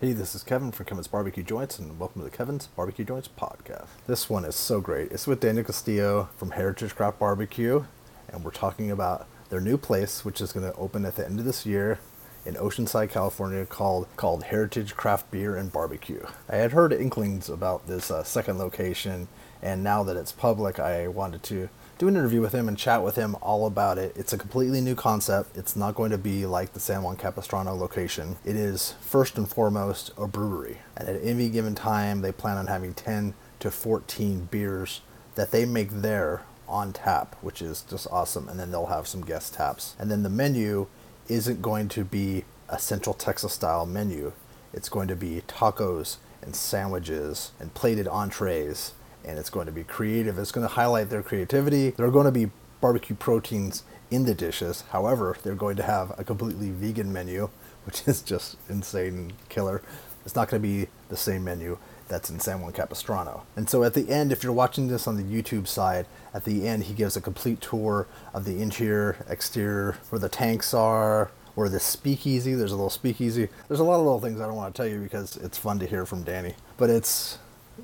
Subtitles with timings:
[0.00, 3.28] Hey, this is Kevin from Kevin's Barbecue Joints, and welcome to the Kevin's Barbecue Joints
[3.28, 3.88] podcast.
[4.06, 5.12] This one is so great.
[5.12, 7.84] It's with Daniel Castillo from Heritage Craft Barbecue,
[8.32, 11.38] and we're talking about their new place, which is going to open at the end
[11.38, 11.98] of this year
[12.46, 16.24] in Oceanside, California, called called Heritage Craft Beer and Barbecue.
[16.48, 19.28] I had heard inklings about this uh, second location,
[19.60, 21.68] and now that it's public, I wanted to
[22.00, 24.10] do an interview with him and chat with him all about it.
[24.16, 25.54] It's a completely new concept.
[25.54, 28.36] It's not going to be like the San Juan Capistrano location.
[28.42, 30.78] It is first and foremost a brewery.
[30.96, 35.02] And at any given time, they plan on having 10 to 14 beers
[35.34, 38.48] that they make there on tap, which is just awesome.
[38.48, 39.94] And then they'll have some guest taps.
[39.98, 40.86] And then the menu
[41.28, 44.32] isn't going to be a Central Texas style menu.
[44.72, 49.84] It's going to be tacos and sandwiches and plated entrees and it's going to be
[49.84, 50.38] creative.
[50.38, 51.90] It's going to highlight their creativity.
[51.90, 54.84] There are going to be barbecue proteins in the dishes.
[54.90, 57.50] However, they're going to have a completely vegan menu,
[57.84, 59.82] which is just insane killer.
[60.24, 63.44] It's not going to be the same menu that's in San Juan Capistrano.
[63.56, 66.66] And so at the end, if you're watching this on the YouTube side, at the
[66.66, 71.68] end he gives a complete tour of the interior, exterior, where the tanks are, where
[71.68, 73.48] the speakeasy, there's a little speakeasy.
[73.68, 75.78] There's a lot of little things I don't want to tell you because it's fun
[75.78, 76.54] to hear from Danny.
[76.76, 77.38] But it's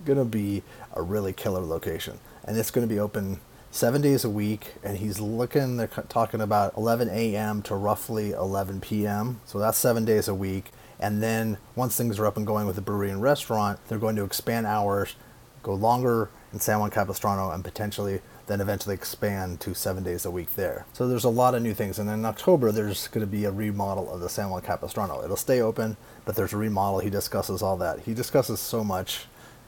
[0.05, 0.63] going to be
[0.97, 2.19] a really killer location.
[2.45, 4.75] And it's going to be open seven days a week.
[4.83, 7.63] And he's looking, they're talking about 11 a.m.
[7.63, 9.41] to roughly 11 p.m.
[9.45, 10.71] So that's seven days a week.
[10.99, 14.17] And then once things are up and going with the brewery and restaurant, they're going
[14.17, 15.15] to expand hours,
[15.63, 20.31] go longer in San Juan Capistrano, and potentially then eventually expand to seven days a
[20.31, 20.87] week there.
[20.93, 21.99] So there's a lot of new things.
[21.99, 25.23] And in October, there's going to be a remodel of the San Juan Capistrano.
[25.23, 27.01] It'll stay open, but there's a remodel.
[27.01, 28.01] He discusses all that.
[28.01, 29.27] He discusses so much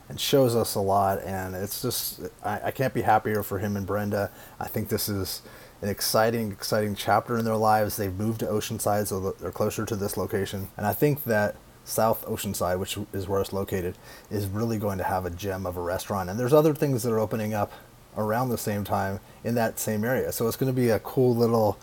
[0.09, 1.23] and shows us a lot.
[1.23, 4.31] And it's just, I, I can't be happier for him and Brenda.
[4.59, 5.43] I think this is
[5.83, 7.97] an exciting, exciting chapter in their lives.
[7.97, 10.69] They've moved to Oceanside, so they're closer to this location.
[10.77, 13.97] And I think that South Oceanside, which is where it's located,
[14.31, 16.29] is really going to have a gem of a restaurant.
[16.29, 17.73] And there's other things that are opening up
[18.17, 20.33] around the same time in that same area.
[20.33, 21.79] So it's going to be a cool little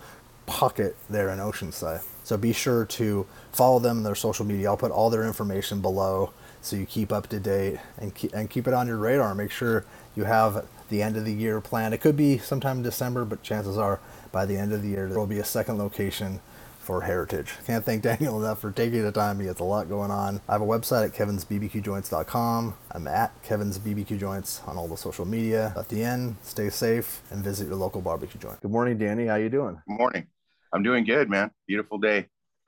[0.46, 2.04] pocket there in Oceanside.
[2.24, 4.70] So be sure to follow them on their social media.
[4.70, 6.34] I'll put all their information below
[6.66, 9.36] so you keep up to date and keep, and keep it on your radar.
[9.36, 11.94] Make sure you have the end of the year plan.
[11.94, 14.00] It could be sometime in December, but chances are
[14.32, 16.40] by the end of the year there will be a second location
[16.80, 17.54] for Heritage.
[17.66, 19.40] Can't thank Daniel enough for taking the time.
[19.40, 20.42] He has a lot going on.
[20.48, 22.74] I have a website at kevinsbbqjoints.com.
[22.92, 25.74] I'm at Kevin's BBQ Joints on all the social media.
[25.78, 28.62] At the end, stay safe and visit your local barbecue joint.
[28.62, 29.28] Good morning, Danny.
[29.28, 29.82] How you doing?
[29.88, 30.28] Good morning.
[30.74, 31.52] I'm doing good, man.
[31.68, 32.28] Beautiful day.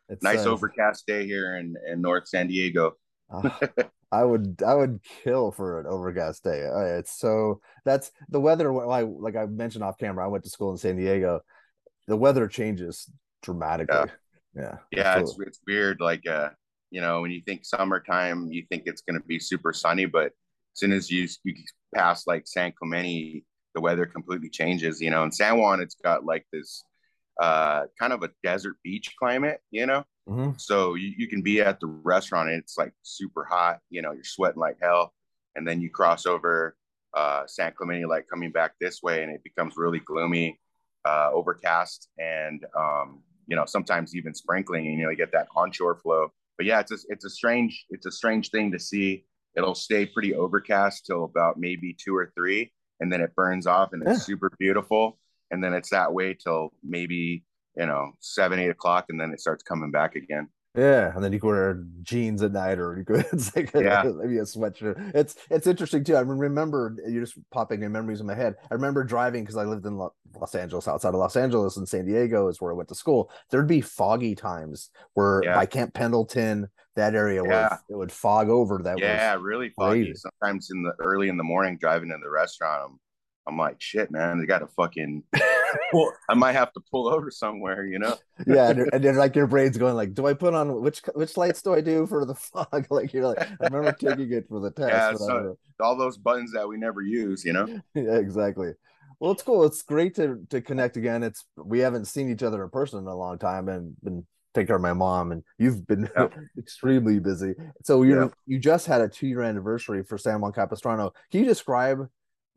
[0.10, 2.96] It's nice uh, overcast day here in, in North San Diego.
[3.30, 3.50] Uh,
[4.12, 6.68] I would I would kill for an overcast day.
[6.98, 8.72] It's so that's the weather.
[8.72, 11.42] Like like I mentioned off camera, I went to school in San Diego.
[12.08, 13.10] The weather changes
[13.44, 14.10] dramatically.
[14.56, 16.00] Yeah, yeah, yeah it's it's weird.
[16.00, 16.50] Like uh,
[16.90, 20.28] you know, when you think summertime, you think it's going to be super sunny, but
[20.28, 20.32] as
[20.76, 21.56] soon as you you
[21.94, 23.44] pass like San Clemente,
[23.76, 25.02] the weather completely changes.
[25.02, 26.84] You know, in San Juan, it's got like this
[27.42, 30.04] uh, kind of a desert beach climate, you know.
[30.28, 30.52] Mm-hmm.
[30.58, 34.12] So you, you can be at the restaurant and it's like super hot, you know,
[34.12, 35.14] you're sweating like hell.
[35.56, 36.76] And then you cross over
[37.16, 40.60] uh, San Clemente, like coming back this way, and it becomes really gloomy,
[41.06, 45.48] uh, overcast, and um, you know sometimes even sprinkling, and you know you get that
[45.56, 46.32] onshore flow.
[46.58, 49.26] But yeah, it's a, it's a strange it's a strange thing to see.
[49.56, 53.94] It'll stay pretty overcast till about maybe two or three, and then it burns off,
[53.94, 54.18] and it's yeah.
[54.18, 55.18] super beautiful
[55.52, 57.44] and then it's that way till maybe
[57.78, 61.34] you know seven eight o'clock and then it starts coming back again yeah and then
[61.34, 64.04] you can wear jeans at night or you could it's like a, yeah.
[64.04, 68.28] maybe a sweatshirt it's it's interesting too i remember you're just popping in memories in
[68.28, 71.78] my head i remember driving because i lived in los angeles outside of los angeles
[71.78, 75.56] and san diego is where i went to school there'd be foggy times where yeah.
[75.56, 77.70] by camp pendleton that area yeah.
[77.70, 80.14] would it would fog over that yeah really foggy crazy.
[80.16, 83.00] sometimes in the early in the morning driving in the restaurant I'm
[83.48, 85.24] I'm like, shit, man, they got a fucking.
[86.30, 88.18] I might have to pull over somewhere, you know.
[88.48, 91.38] yeah, and, and then like your brain's going like, do I put on which which
[91.38, 92.88] lights do I do for the fog?
[92.90, 94.92] like you're like, I remember taking it for the test.
[94.92, 97.68] Yeah, so all those buttons that we never use, you know.
[97.94, 98.74] yeah, exactly.
[99.20, 99.64] Well, it's cool.
[99.66, 101.24] It's great to to connect again.
[101.24, 104.68] It's we haven't seen each other in person in a long time, and been taking
[104.68, 106.10] care of my mom, and you've been
[106.58, 107.54] extremely busy.
[107.84, 111.14] So you you just had a two year anniversary for San Juan Capistrano.
[111.32, 112.08] Can you describe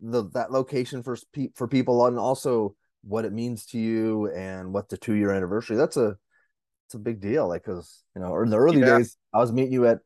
[0.00, 1.16] the that location for
[1.54, 5.76] for people and also what it means to you and what the two year anniversary
[5.76, 6.17] that's a
[6.87, 8.99] it's a big deal like because you know in the early yeah.
[8.99, 10.00] days i was meeting you at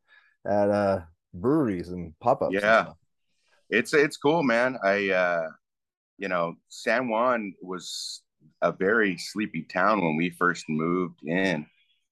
[0.46, 1.00] at uh
[1.32, 2.86] breweries and pop-ups yeah
[3.70, 5.48] it's it's cool man i uh
[6.18, 8.22] you know san juan was
[8.62, 11.66] a very sleepy town when we first moved in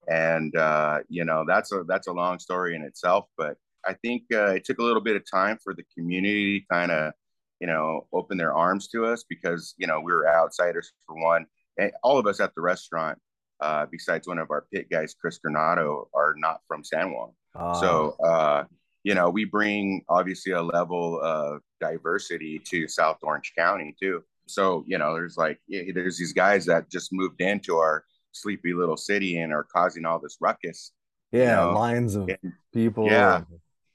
[0.07, 3.25] and uh, you know that's a that's a long story in itself.
[3.37, 6.91] But I think uh, it took a little bit of time for the community kind
[6.91, 7.13] of
[7.63, 11.45] you know open their arms to us because you know we were outsiders for one,
[11.77, 13.17] and all of us at the restaurant.
[13.61, 17.31] Uh, besides one of our pit guys, Chris Granado, are not from San Juan.
[17.79, 18.27] So, ah.
[18.27, 18.63] uh,
[19.03, 24.21] you know, we bring obviously a level of diversity to South Orange County too.
[24.47, 28.97] So, you know, there's like, there's these guys that just moved into our sleepy little
[28.97, 30.91] city and are causing all this ruckus.
[31.31, 31.79] Yeah, you know?
[31.79, 33.05] lines of and, people.
[33.05, 33.43] Yeah,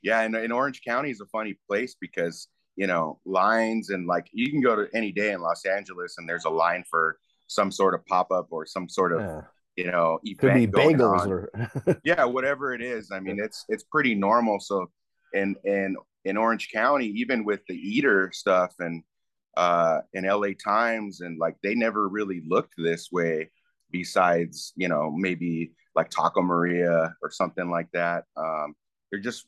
[0.00, 2.48] yeah, and, and Orange County is a funny place because
[2.78, 6.28] you know lines and like you can go to any day in Los Angeles and
[6.28, 9.40] there's a line for some sort of pop up or some sort of yeah.
[9.76, 11.50] you know event could be bagels or
[12.04, 13.10] yeah, whatever it is.
[13.12, 14.60] I mean, it's it's pretty normal.
[14.60, 14.86] So,
[15.34, 19.02] and and in Orange County, even with the eater stuff and
[19.56, 23.50] uh in LA Times and like they never really looked this way
[23.90, 28.22] besides you know maybe like Taco Maria or something like that.
[28.36, 28.76] Um,
[29.10, 29.46] they're just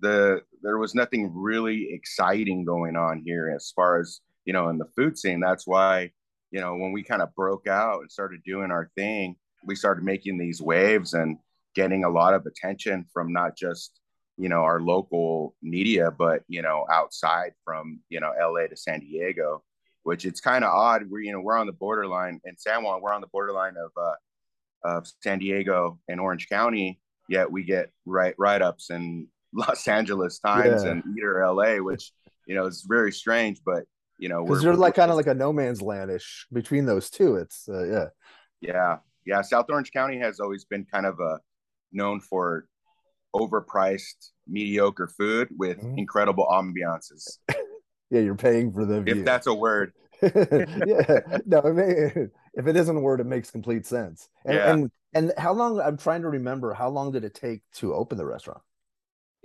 [0.00, 4.78] the there was nothing really exciting going on here as far as you know in
[4.78, 5.40] the food scene.
[5.40, 6.10] That's why
[6.50, 10.04] you know when we kind of broke out and started doing our thing, we started
[10.04, 11.38] making these waves and
[11.74, 14.00] getting a lot of attention from not just
[14.38, 19.00] you know our local media but you know outside from you know LA to San
[19.00, 19.62] Diego
[20.06, 21.10] which it's kind of odd.
[21.10, 23.02] We're you know we're on the borderline in San Juan.
[23.02, 24.14] We're on the borderline of uh,
[24.84, 27.00] of San Diego and Orange County.
[27.28, 30.90] Yet we get right write ups in Los Angeles Times yeah.
[30.90, 32.12] and Eater LA, which
[32.46, 33.60] you know is very strange.
[33.64, 33.84] But
[34.18, 37.36] you know because you're like kind of like a no man's landish between those two.
[37.36, 38.06] It's uh, yeah,
[38.60, 39.42] yeah, yeah.
[39.42, 41.38] South Orange County has always been kind of a uh,
[41.92, 42.66] known for
[43.34, 45.98] overpriced mediocre food with mm-hmm.
[45.98, 47.38] incredible ambiances
[48.10, 49.16] yeah, you're paying for the view.
[49.16, 49.92] If that's a word.
[50.22, 54.28] yeah, no, I mean, if it isn't a word, it makes complete sense.
[54.44, 54.72] And, yeah.
[54.72, 55.80] and and how long?
[55.80, 56.72] I'm trying to remember.
[56.72, 58.62] How long did it take to open the restaurant?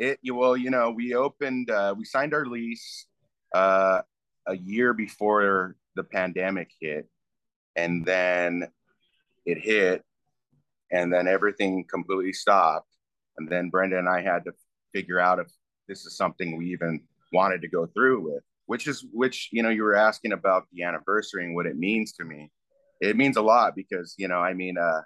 [0.01, 3.05] It well, you know, we opened, uh, we signed our lease
[3.53, 4.01] uh,
[4.47, 7.07] a year before the pandemic hit,
[7.75, 8.67] and then
[9.45, 10.03] it hit,
[10.91, 12.89] and then everything completely stopped,
[13.37, 14.53] and then Brenda and I had to
[14.93, 15.47] figure out if
[15.87, 17.01] this is something we even
[17.31, 20.81] wanted to go through with which is which you know you were asking about the
[20.83, 22.49] anniversary and what it means to me.
[23.01, 25.01] It means a lot because you know i mean uh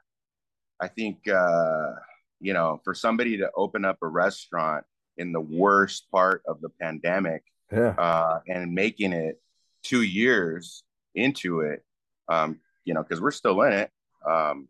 [0.79, 1.91] i think uh
[2.39, 4.83] you know for somebody to open up a restaurant
[5.17, 7.95] in the worst part of the pandemic yeah.
[7.97, 9.39] uh and making it
[9.83, 10.83] two years
[11.15, 11.83] into it
[12.29, 13.91] um you know because we're still in it
[14.29, 14.67] um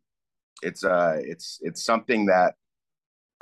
[0.62, 2.56] it's uh it's it's something that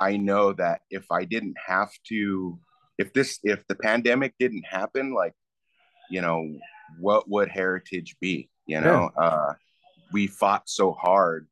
[0.00, 2.58] i know that if i didn't have to
[2.96, 5.34] if this if the pandemic didn't happen like
[6.10, 6.48] you know,
[6.98, 8.48] what would heritage be?
[8.66, 9.24] You know, yeah.
[9.24, 9.52] uh,
[10.12, 11.46] we fought so hard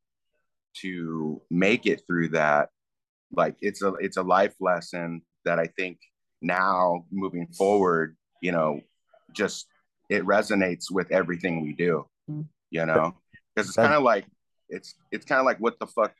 [0.81, 2.69] to make it through that.
[3.35, 5.99] Like it's a it's a life lesson that I think
[6.41, 8.81] now moving forward, you know,
[9.33, 9.67] just
[10.09, 12.05] it resonates with everything we do.
[12.29, 12.45] Mm.
[12.69, 13.15] You know,
[13.55, 14.25] because it's kind of like
[14.69, 16.13] it's it's kind of like what the fuck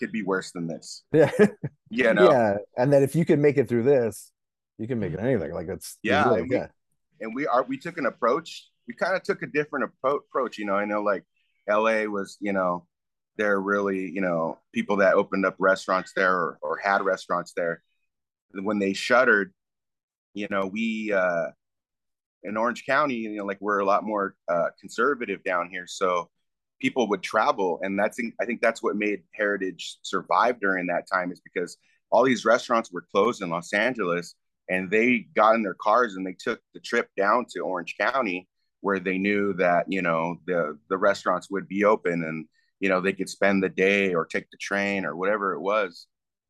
[0.00, 1.02] could be worse than this?
[1.90, 2.28] Yeah, you know?
[2.28, 2.56] yeah.
[2.76, 4.32] And then if you can make it through this,
[4.78, 5.52] you can make it anything.
[5.52, 6.66] Like it's yeah, like, yeah
[7.20, 8.68] and we are we took an approach.
[8.86, 10.58] We kind of took a different approach.
[10.58, 11.24] You know, I know like
[11.68, 12.06] L.A.
[12.06, 12.86] was you know
[13.36, 17.82] they're really you know people that opened up restaurants there or, or had restaurants there.
[18.52, 19.52] When they shuttered,
[20.34, 21.48] you know, we uh,
[22.42, 26.30] in Orange County, you know, like we're a lot more uh, conservative down here, so
[26.80, 31.32] people would travel, and that's I think that's what made Heritage survive during that time
[31.32, 31.76] is because
[32.10, 34.34] all these restaurants were closed in Los Angeles,
[34.68, 38.48] and they got in their cars and they took the trip down to Orange County
[38.80, 42.46] where they knew that you know the the restaurants would be open and
[42.84, 46.06] you know they could spend the day or take the train or whatever it was.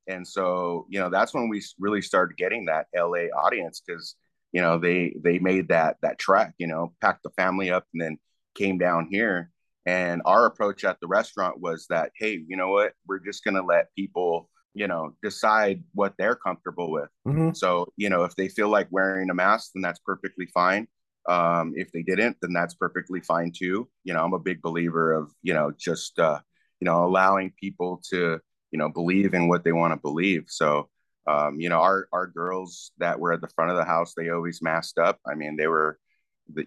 [0.08, 4.16] And so you know that's when we really started getting that LA audience because
[4.50, 8.02] you know they they made that that trek you know packed the family up and
[8.02, 8.18] then
[8.56, 9.52] came down here.
[9.86, 12.94] And our approach at the restaurant was that hey you know what?
[13.06, 17.10] We're just going to let people you know decide what they're comfortable with.
[17.28, 17.52] Mm-hmm.
[17.52, 20.88] so you know if they feel like wearing a mask then that's perfectly fine
[21.28, 25.12] um, if they didn't then that's perfectly fine too you know i'm a big believer
[25.12, 26.38] of you know just uh,
[26.80, 28.38] you know allowing people to
[28.70, 30.88] you know believe in what they want to believe so
[31.26, 34.30] um, you know our our girls that were at the front of the house they
[34.30, 35.98] always masked up i mean they were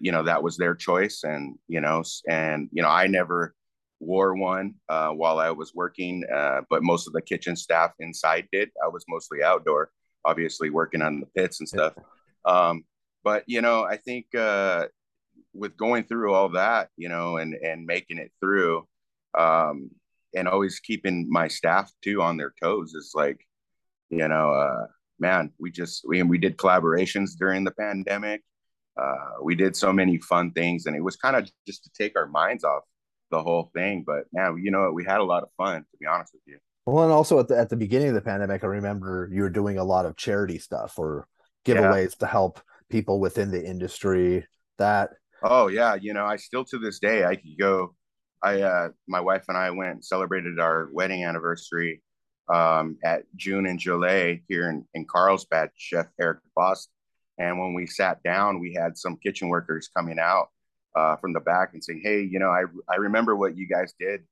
[0.00, 3.54] you know that was their choice and you know and you know i never
[4.00, 8.48] wore one uh, while I was working, uh, but most of the kitchen staff inside
[8.52, 8.70] did.
[8.82, 9.90] I was mostly outdoor,
[10.24, 11.94] obviously working on the pits and stuff.
[12.44, 12.84] Um,
[13.28, 14.86] but you know, I think uh,
[15.52, 18.88] with going through all that, you know, and and making it through,
[19.36, 19.90] um,
[20.34, 23.38] and always keeping my staff too on their toes is like,
[24.08, 24.86] you know, uh,
[25.18, 28.40] man, we just we we did collaborations during the pandemic.
[28.98, 32.16] Uh, we did so many fun things, and it was kind of just to take
[32.16, 32.84] our minds off
[33.30, 34.04] the whole thing.
[34.06, 35.82] But man, you know, we had a lot of fun.
[35.82, 36.56] To be honest with you.
[36.86, 39.50] Well, and also at the at the beginning of the pandemic, I remember you were
[39.50, 41.28] doing a lot of charity stuff or
[41.66, 42.20] giveaways yeah.
[42.20, 44.46] to help people within the industry.
[44.78, 45.10] That
[45.42, 47.94] oh yeah, you know, I still to this day I could go.
[48.42, 52.02] I uh, my wife and I went and celebrated our wedding anniversary
[52.48, 56.88] um, at Jeune et Jolie here in, in Carlsbad, Chef Eric Bost.
[57.38, 60.48] And when we sat down, we had some kitchen workers coming out
[60.96, 63.92] uh, from the back and saying, Hey, you know, I, I remember what you guys
[63.98, 64.22] did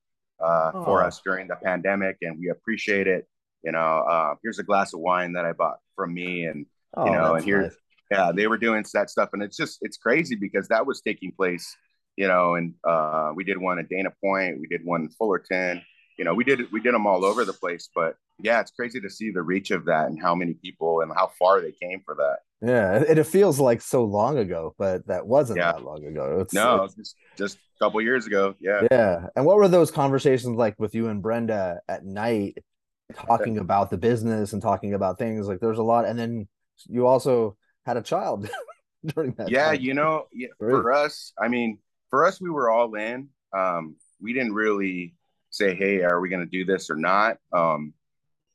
[0.43, 0.85] uh, oh.
[0.85, 3.27] for us during the pandemic and we appreciate it.
[3.63, 6.45] You know, uh, here's a glass of wine that I bought from me.
[6.47, 7.77] And, oh, you know, and here, nice.
[8.11, 9.31] Yeah, they were doing that stuff.
[9.33, 11.77] And it's just, it's crazy because that was taking place,
[12.17, 15.83] you know, and uh, we did one at Dana Point, we did one in Fullerton,
[16.19, 17.89] you know, we did we did them all over the place.
[17.95, 21.13] But yeah, it's crazy to see the reach of that and how many people and
[21.15, 22.39] how far they came for that.
[22.63, 25.73] Yeah, and it feels like so long ago, but that wasn't yeah.
[25.73, 26.39] that long ago.
[26.41, 28.55] It's, no, it's, just just a couple years ago.
[28.61, 29.27] Yeah, yeah.
[29.37, 32.59] And what were those conversations like with you and Brenda at night,
[33.15, 35.47] talking about the business and talking about things?
[35.49, 36.49] Like, there's a lot, and then
[36.87, 38.51] you also had a child
[39.15, 39.49] during that.
[39.49, 39.81] Yeah, time.
[39.81, 41.79] you know, yeah, for us, I mean,
[42.11, 43.29] for us, we were all in.
[43.57, 45.15] Um, we didn't really
[45.51, 47.39] say, hey, are we going to do this or not?
[47.53, 47.95] Um,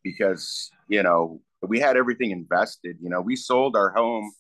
[0.04, 2.98] because, you know, we had everything invested.
[3.02, 4.32] You know, we sold our home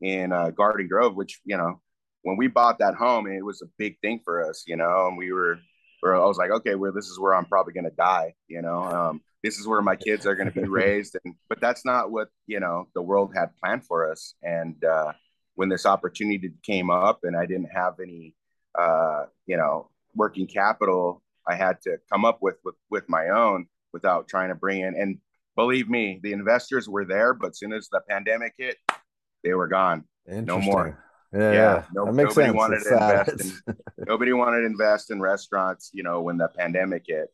[0.00, 1.80] in uh, Garden Grove, which, you know,
[2.22, 5.16] when we bought that home, it was a big thing for us, you know, and
[5.16, 5.58] we were,
[6.04, 8.82] I was like, okay, well, this is where I'm probably going to die, you know,
[8.82, 11.16] um, this is where my kids are going to be raised.
[11.24, 14.34] And, but that's not what, you know, the world had planned for us.
[14.42, 15.12] And uh,
[15.54, 18.34] when this opportunity came up and I didn't have any,
[18.76, 23.66] uh, you know, working capital I had to come up with with with my own
[23.92, 24.94] without trying to bring in.
[24.94, 25.18] And
[25.56, 28.78] believe me, the investors were there, but as soon as the pandemic hit,
[29.42, 30.04] they were gone.
[30.26, 30.98] No more.
[31.32, 31.84] Yeah, yeah.
[31.92, 32.56] No, nobody sense.
[32.56, 33.28] wanted it's to sad.
[33.28, 33.62] invest.
[33.66, 35.90] In, nobody wanted to invest in restaurants.
[35.92, 37.28] You know, when the pandemic hit.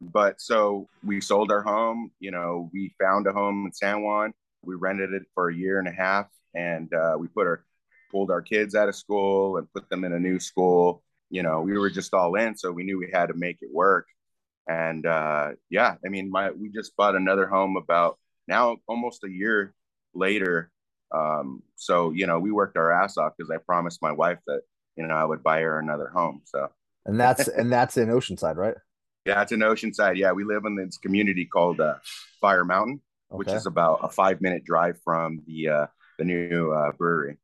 [0.00, 2.10] But so we sold our home.
[2.20, 4.32] You know, we found a home in San Juan.
[4.62, 7.64] We rented it for a year and a half, and uh, we put our
[8.10, 11.02] pulled our kids out of school and put them in a new school
[11.34, 13.68] you know, we were just all in, so we knew we had to make it
[13.72, 14.06] work.
[14.68, 19.28] And uh, yeah, I mean, my we just bought another home about now almost a
[19.28, 19.74] year
[20.14, 20.70] later.
[21.12, 24.60] Um, so you know, we worked our ass off because I promised my wife that
[24.96, 26.42] you know I would buy her another home.
[26.44, 26.70] So
[27.04, 28.76] and that's and that's in Oceanside, right?
[29.24, 30.16] Yeah, it's in Oceanside.
[30.16, 31.96] Yeah, we live in this community called uh,
[32.40, 33.00] Fire Mountain,
[33.30, 33.38] okay.
[33.38, 35.86] which is about a five minute drive from the uh,
[36.18, 37.38] the new uh, brewery.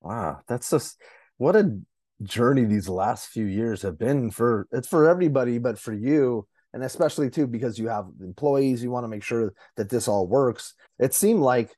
[0.00, 1.00] Wow, that's just
[1.36, 1.78] what a
[2.22, 6.82] journey these last few years have been for it's for everybody but for you and
[6.82, 10.72] especially too because you have employees you want to make sure that this all works
[10.98, 11.70] it seemed like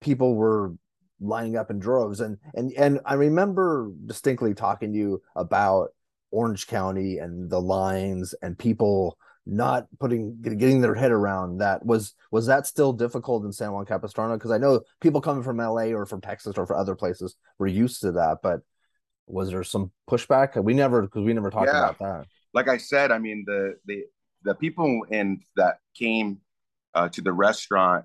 [0.00, 0.72] people were
[1.20, 5.88] lining up in droves and and and i remember distinctly talking to you about
[6.30, 12.14] orange county and the lines and people not putting getting their head around that was
[12.30, 15.82] was that still difficult in san juan capistrano because i know people coming from la
[15.82, 18.60] or from texas or from other places were used to that but
[19.30, 20.62] was there some pushback?
[20.62, 21.90] We never because we never talked yeah.
[21.90, 22.26] about that.
[22.52, 24.04] Like I said, I mean the the
[24.42, 26.40] the people in that came
[26.94, 28.04] uh, to the restaurant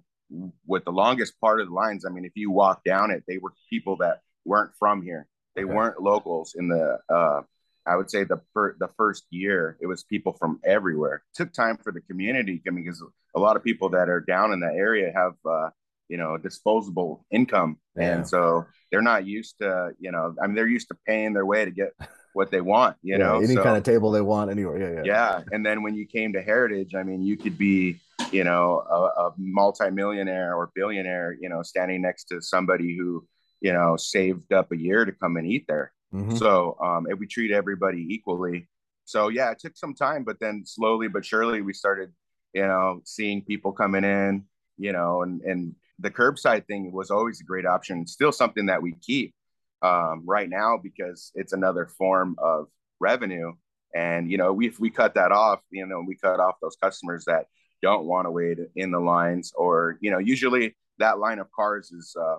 [0.66, 2.06] with the longest part of the lines.
[2.06, 5.28] I mean, if you walk down it, they were people that weren't from here.
[5.56, 5.74] They okay.
[5.74, 7.00] weren't locals in the.
[7.10, 7.42] Uh,
[7.88, 11.16] I would say the fir- the first year, it was people from everywhere.
[11.16, 12.62] It took time for the community.
[12.68, 13.04] I mean, because
[13.36, 15.70] a lot of people that are down in that area have uh,
[16.08, 18.16] you know disposable income yeah.
[18.16, 21.46] and so they're not used to you know i mean they're used to paying their
[21.46, 21.90] way to get
[22.34, 25.02] what they want you yeah, know any so, kind of table they want anywhere yeah,
[25.04, 28.00] yeah yeah and then when you came to heritage i mean you could be
[28.32, 33.26] you know a, a multimillionaire or billionaire you know standing next to somebody who
[33.62, 36.36] you know saved up a year to come and eat there mm-hmm.
[36.36, 38.68] so um if we treat everybody equally
[39.06, 42.12] so yeah it took some time but then slowly but surely we started
[42.54, 44.44] you know seeing people coming in
[44.78, 48.08] you know and and the curbside thing was always a great option.
[48.08, 49.34] Still something that we keep
[49.82, 52.68] um, right now because it's another form of
[53.00, 53.54] revenue.
[53.94, 56.76] And you know, we, if we cut that off, you know, we cut off those
[56.82, 57.46] customers that
[57.82, 61.92] don't want to wait in the lines, or you know, usually that line of cars
[61.92, 62.38] is uh,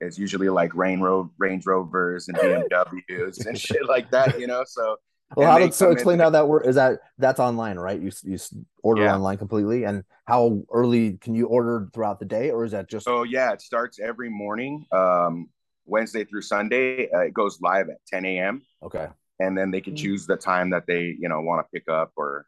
[0.00, 4.40] is usually like Range, Ro- Range Rovers and BMWs and shit like that.
[4.40, 4.96] You know, so
[5.36, 6.66] well, how did so explain how that works?
[6.68, 8.00] Is that that's online, right?
[8.00, 8.38] You you
[8.82, 9.14] order yeah.
[9.14, 13.06] online completely, and how early can you order throughout the day, or is that just?
[13.06, 15.48] Oh yeah, it starts every morning, um,
[15.86, 17.10] Wednesday through Sunday.
[17.12, 18.62] Uh, it goes live at 10 a.m.
[18.82, 19.98] Okay, and then they can mm.
[19.98, 22.46] choose the time that they you know want to pick up or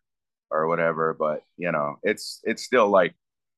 [0.50, 1.14] or whatever.
[1.14, 3.14] But you know, it's it's still like,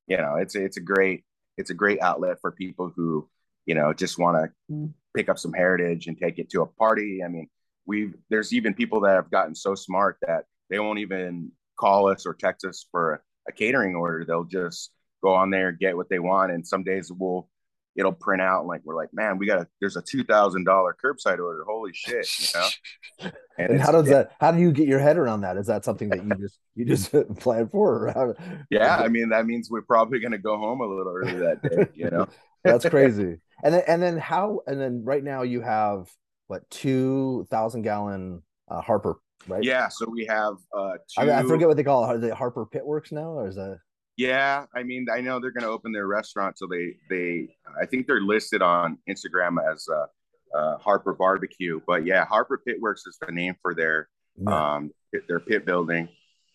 [0.06, 1.24] you know, it's it's a great
[1.56, 3.28] it's a great outlet for people who,
[3.66, 4.92] you know, just want to mm.
[5.16, 7.21] pick up some heritage and take it to a party.
[7.25, 7.49] I mean,
[7.87, 12.26] we've there's even people that have gotten so smart that they won't even call us
[12.26, 14.25] or text us for a, catering order.
[14.25, 14.90] They'll just
[15.23, 17.49] go on there, get what they want, and some days we'll
[17.97, 20.64] it'll print out and like we're like, man, we got a there's a two thousand
[20.64, 21.64] dollar curbside order.
[21.66, 23.30] Holy shit, you know.
[23.56, 24.33] And, and how does that?
[24.40, 25.56] How do you get your head around that?
[25.56, 28.09] Is that something that you just you just plan for?
[28.09, 28.35] Or how,
[28.68, 31.62] yeah, I mean that means we're probably going to go home a little early that
[31.62, 31.87] day.
[31.94, 32.26] You know,
[32.64, 33.37] that's crazy.
[33.64, 34.61] And then and then how?
[34.66, 36.09] And then right now you have
[36.47, 39.18] what two thousand gallon uh, Harper,
[39.49, 39.64] right?
[39.64, 39.88] Yeah.
[39.88, 40.54] So we have.
[40.76, 41.23] uh two...
[41.23, 42.14] I, mean, I forget what they call it.
[42.14, 43.78] Are they Harper Pitworks now, or is that?
[44.16, 47.87] Yeah, I mean, I know they're going to open their restaurant, so they they I
[47.87, 51.80] think they're listed on Instagram as uh, uh, Harper Barbecue.
[51.87, 54.75] But yeah, Harper Pitworks is the name for their yeah.
[54.75, 54.90] um
[55.26, 56.09] their pit building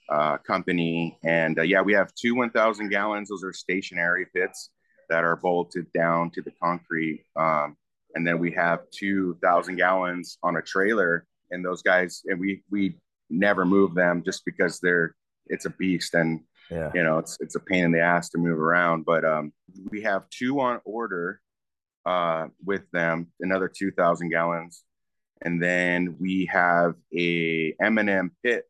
[0.09, 3.29] uh, company, and uh, yeah, we have two 1,000 gallons.
[3.29, 4.69] Those are stationary pits
[5.09, 7.75] that are bolted down to the concrete, um,
[8.15, 12.97] and then we have 2,000 gallons on a trailer, and those guys, and we we
[13.29, 15.15] never move them just because they're
[15.47, 16.91] it's a beast and yeah.
[16.93, 19.51] You know, it's it's a pain in the ass to move around, but um,
[19.89, 21.41] we have two on order
[22.05, 24.83] uh, with them, another 2,000 gallons,
[25.41, 28.65] and then we have a M&M pit.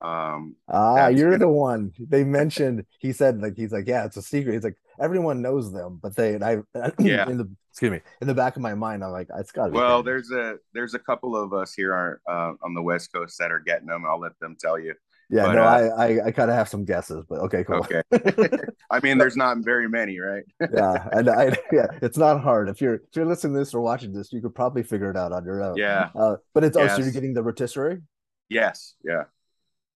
[0.00, 1.38] Um, ah, you're gonna...
[1.38, 2.84] the one they mentioned.
[2.98, 4.54] He said like he's like, yeah, it's a secret.
[4.54, 6.58] He's like everyone knows them, but they I
[6.98, 7.28] yeah.
[7.28, 9.72] In the excuse me, in the back of my mind, I'm like, it's got.
[9.72, 13.38] Well, there's a there's a couple of us here are, uh, on the West Coast
[13.38, 14.04] that are getting them.
[14.06, 14.94] I'll let them tell you.
[15.30, 17.86] Yeah, but, no, uh, I I, I kind of have some guesses, but okay, cool.
[17.86, 18.02] Okay.
[18.90, 20.44] I mean, there's not very many, right?
[20.60, 22.68] yeah, and I yeah, it's not hard.
[22.68, 25.16] If you're if you're listening to this or watching this, you could probably figure it
[25.16, 25.76] out on your own.
[25.76, 26.10] Yeah.
[26.14, 26.92] Uh, but it's yes.
[26.92, 28.00] oh, so you're getting the rotisserie.
[28.48, 28.94] Yes.
[29.04, 29.24] Yeah.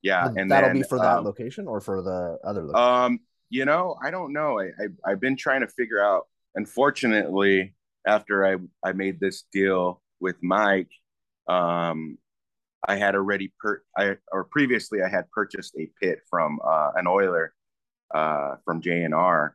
[0.02, 3.04] Yeah, and, and that'll then, be for that um, location or for the other location.
[3.04, 3.21] Um,
[3.52, 4.59] you know, I don't know.
[4.59, 6.26] I, I I've been trying to figure out.
[6.54, 7.75] Unfortunately,
[8.06, 10.91] after I I made this deal with Mike,
[11.49, 12.17] um,
[12.88, 17.06] I had already per I or previously I had purchased a pit from uh, an
[17.06, 17.52] oiler
[18.15, 19.54] uh, from J&R,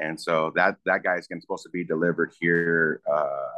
[0.00, 3.48] and so that that guy is going supposed to be delivered here uh,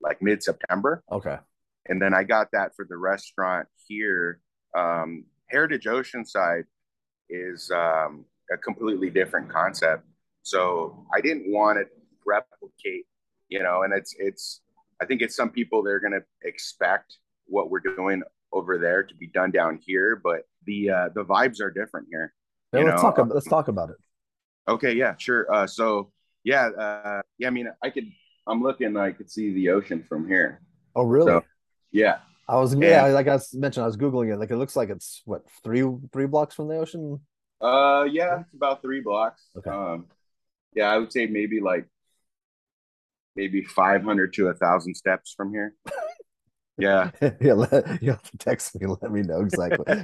[0.00, 1.02] like mid September.
[1.10, 1.38] Okay,
[1.86, 4.40] and then I got that for the restaurant here.
[4.76, 6.64] Um, Heritage Oceanside
[7.28, 10.04] is um, a completely different concept,
[10.42, 11.84] so I didn't want to
[12.26, 13.06] replicate,
[13.48, 14.60] you know, and it's it's
[15.00, 19.14] I think it's some people they're going to expect what we're doing over there to
[19.16, 22.32] be done down here, but the uh, the vibes are different here.
[22.72, 23.02] Yeah, let's know?
[23.02, 23.18] talk.
[23.18, 23.96] About, let's talk about it.
[24.68, 25.52] Okay, yeah, sure.
[25.52, 26.12] Uh, so
[26.44, 27.48] yeah, uh, yeah.
[27.48, 28.06] I mean, I could.
[28.46, 28.96] I'm looking.
[28.96, 30.60] I could see the ocean from here.
[30.94, 31.26] Oh, really?
[31.26, 31.44] So,
[31.92, 32.18] yeah.
[32.46, 34.36] I was yeah, like I mentioned, I was googling it.
[34.36, 37.20] Like it looks like it's what three three blocks from the ocean.
[37.64, 39.42] Uh, yeah, it's about three blocks.
[39.56, 39.70] Okay.
[39.70, 40.06] Um,
[40.74, 41.86] yeah, I would say maybe like
[43.36, 45.74] maybe 500 to a thousand steps from here.
[46.76, 47.12] Yeah.
[47.40, 49.84] yeah, let, you have to text me and let me know exactly.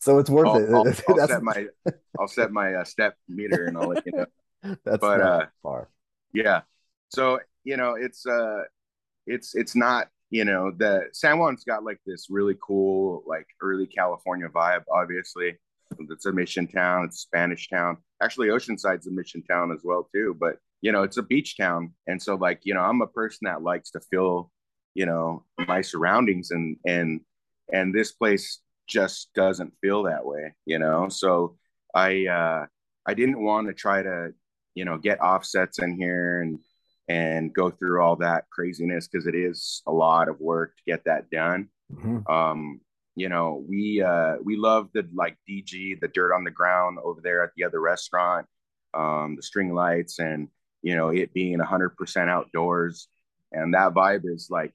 [0.00, 0.68] so it's worth I'll, it.
[1.08, 1.66] I'll, I'll set my
[2.20, 4.26] I'll set my uh, step meter and I'll let you know.
[4.84, 5.88] That's but uh, far.
[6.34, 6.60] Yeah.
[7.08, 8.64] So you know, it's uh,
[9.26, 13.86] it's it's not you know the San Juan's got like this really cool like early
[13.86, 14.82] California vibe.
[14.92, 15.56] Obviously,
[16.10, 17.04] it's a mission town.
[17.04, 17.98] It's a Spanish town.
[18.22, 20.36] Actually, Oceanside's a mission town as well too.
[20.38, 23.46] But you know, it's a beach town, and so like you know, I'm a person
[23.46, 24.50] that likes to feel
[24.98, 27.20] you know my surroundings and and
[27.72, 31.56] and this place just doesn't feel that way you know so
[31.94, 32.66] i uh
[33.06, 34.32] i didn't want to try to
[34.74, 36.58] you know get offsets in here and
[37.08, 41.04] and go through all that craziness because it is a lot of work to get
[41.04, 42.28] that done mm-hmm.
[42.30, 42.80] um
[43.18, 47.20] you know we uh we love the like dg the dirt on the ground over
[47.22, 48.46] there at the other restaurant
[48.94, 50.48] um the string lights and
[50.82, 53.08] you know it being 100% outdoors
[53.52, 54.72] and that vibe is like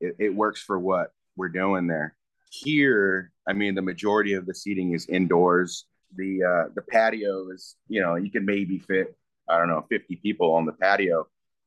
[0.00, 2.16] it, it works for what we're doing there.
[2.50, 5.86] Here, I mean, the majority of the seating is indoors.
[6.16, 9.16] The uh, the patio is, you know, you can maybe fit,
[9.48, 11.26] I don't know, 50 people on the patio,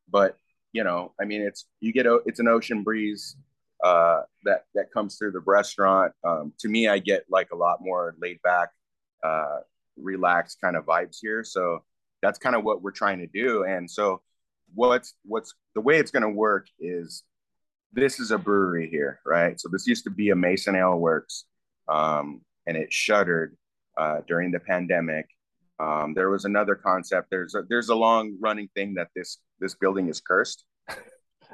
[0.10, 0.38] but
[0.72, 3.36] you know, I mean, it's you get it's an ocean breeze
[3.88, 6.12] uh, that that comes through the restaurant.
[6.28, 8.70] Um, to me, I get like a lot more laid back,
[9.24, 9.60] uh,
[9.96, 11.44] relaxed kind of vibes here.
[11.44, 11.84] So
[12.22, 13.64] that's kind of what we're trying to do.
[13.64, 14.22] And so
[14.74, 17.24] what's what's the way it's going to work is
[17.94, 19.60] this is a brewery here, right?
[19.60, 21.46] So this used to be a Mason Ale Works,
[21.88, 23.56] um, and it shuttered
[23.98, 25.28] uh, during the pandemic.
[25.80, 27.28] Um, there was another concept.
[27.30, 30.66] There's a, there's a long running thing that this this building is cursed.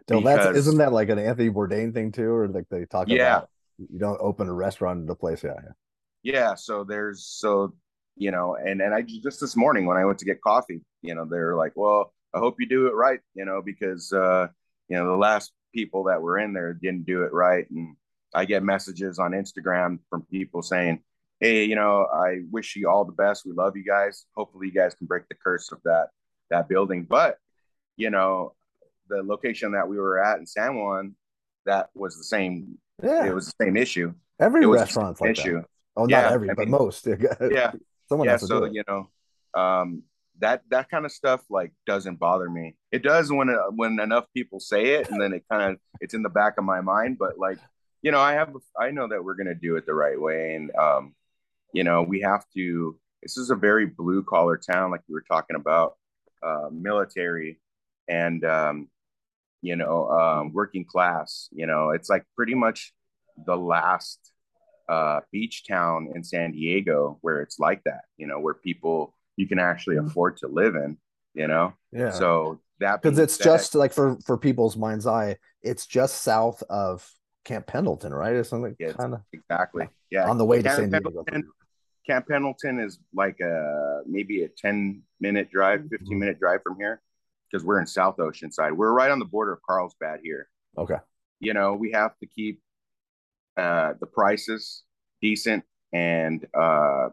[0.09, 3.37] No, that's isn't that like an Anthony Bourdain thing too, or like they talk yeah.
[3.37, 5.43] about you don't open a restaurant in the place.
[5.43, 6.33] Yeah, yeah.
[6.33, 7.73] yeah, so there's so
[8.15, 11.15] you know, and and I just this morning when I went to get coffee, you
[11.15, 14.47] know, they're like, well, I hope you do it right, you know, because uh,
[14.89, 17.95] you know the last people that were in there didn't do it right, and
[18.33, 21.01] I get messages on Instagram from people saying,
[21.39, 23.45] hey, you know, I wish you all the best.
[23.45, 24.25] We love you guys.
[24.35, 26.09] Hopefully, you guys can break the curse of that
[26.49, 27.05] that building.
[27.09, 27.37] But
[27.97, 28.53] you know,
[29.09, 31.15] the location that we were at in San Juan,
[31.65, 32.77] that was the same.
[33.01, 33.25] Yeah.
[33.25, 34.13] It was the same issue.
[34.39, 35.57] Every restaurant's like issue.
[35.57, 35.65] That.
[35.95, 37.07] Oh, yeah, not every, I but most.
[37.51, 37.71] yeah.
[38.09, 38.37] Someone yeah.
[38.37, 39.09] so you know,
[39.53, 40.03] um,
[40.39, 42.75] that that kind of stuff like doesn't bother me.
[42.91, 46.13] It does when uh, when enough people say it, and then it kind of it's
[46.13, 47.17] in the back of my mind.
[47.19, 47.59] But like,
[48.01, 50.75] you know, I have I know that we're gonna do it the right way, and
[50.75, 51.15] um,
[51.73, 52.97] you know, we have to.
[53.21, 55.95] This is a very blue collar town, like we were talking about,
[56.41, 57.61] uh, military,
[58.09, 58.89] and um,
[59.63, 61.47] you know, um, working class.
[61.51, 62.93] You know, it's like pretty much
[63.47, 64.19] the last
[64.89, 68.01] uh, beach town in San Diego where it's like that.
[68.17, 70.07] You know, where people you can actually mm-hmm.
[70.07, 70.97] afford to live in.
[71.33, 72.11] You know, yeah.
[72.11, 76.61] So that because it's said, just like for for people's mind's eye, it's just south
[76.69, 77.09] of
[77.45, 78.33] Camp Pendleton, right?
[78.33, 79.87] Or something yeah, kind of exactly.
[80.11, 81.23] Yeah, on the way Camp to San Diego.
[81.23, 81.51] Pendleton,
[82.05, 85.95] Camp Pendleton is like a maybe a 10 minute drive, mm-hmm.
[85.95, 87.01] 15 minute drive from here
[87.53, 88.75] because we're in South Oceanside.
[88.75, 90.49] We're right on the border of Carlsbad here.
[90.77, 90.97] Okay.
[91.39, 92.59] You know, we have to keep
[93.57, 94.83] uh, the prices
[95.21, 95.63] decent
[95.93, 97.09] and, uh,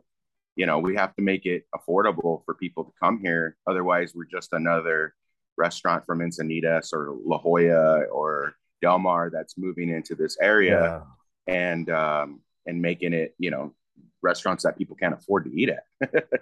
[0.57, 3.57] you know, we have to make it affordable for people to come here.
[3.66, 5.14] Otherwise, we're just another
[5.59, 11.05] restaurant from Encinitas or La Jolla or Del Mar that's moving into this area
[11.46, 11.55] yeah.
[11.55, 13.74] and um, and making it, you know,
[14.22, 15.85] restaurants that people can't afford to eat at.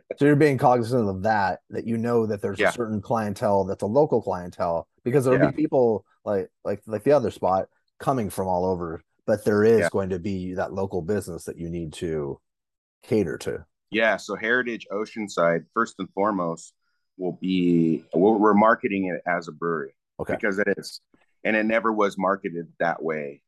[0.19, 2.71] so you're being cognizant of that, that you know that there's yeah.
[2.71, 5.51] a certain clientele that's a local clientele because there'll yeah.
[5.51, 9.81] be people like like like the other spot coming from all over, but there is
[9.81, 9.88] yeah.
[9.91, 12.41] going to be that local business that you need to
[13.03, 13.64] cater to.
[13.91, 14.17] Yeah.
[14.17, 16.75] So Heritage Oceanside, first and foremost,
[17.17, 19.95] will be we're marketing it as a brewery.
[20.21, 20.35] Okay.
[20.35, 21.01] Because it is.
[21.45, 23.43] And it never was marketed that way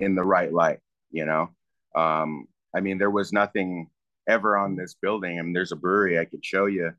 [0.00, 1.50] in the right light, you know.
[1.94, 3.88] Um, I mean, there was nothing
[4.28, 5.38] ever on this building.
[5.38, 6.92] I mean, there's a brewery I could show you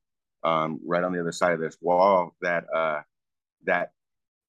[0.44, 3.02] um, right on the other side of this wall that uh,
[3.66, 3.92] that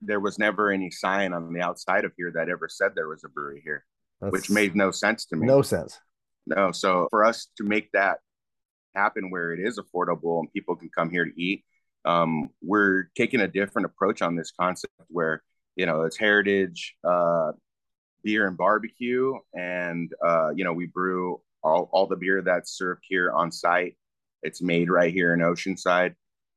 [0.02, 3.24] there was never any sign on the outside of here that ever said there was
[3.24, 3.84] a brewery here,
[4.20, 5.46] That's which made no sense to me.
[5.46, 5.98] No sense.
[6.46, 6.70] No.
[6.72, 8.18] So for us to make that
[8.94, 11.64] happen where it is affordable and people can come here to eat,
[12.04, 15.42] um, we're taking a different approach on this concept where
[15.76, 17.52] you know it's heritage uh,
[18.26, 23.04] beer and barbecue, and uh, you know we brew all, all the beer that's served
[23.08, 23.96] here on site.
[24.42, 26.16] It's made right here in Oceanside,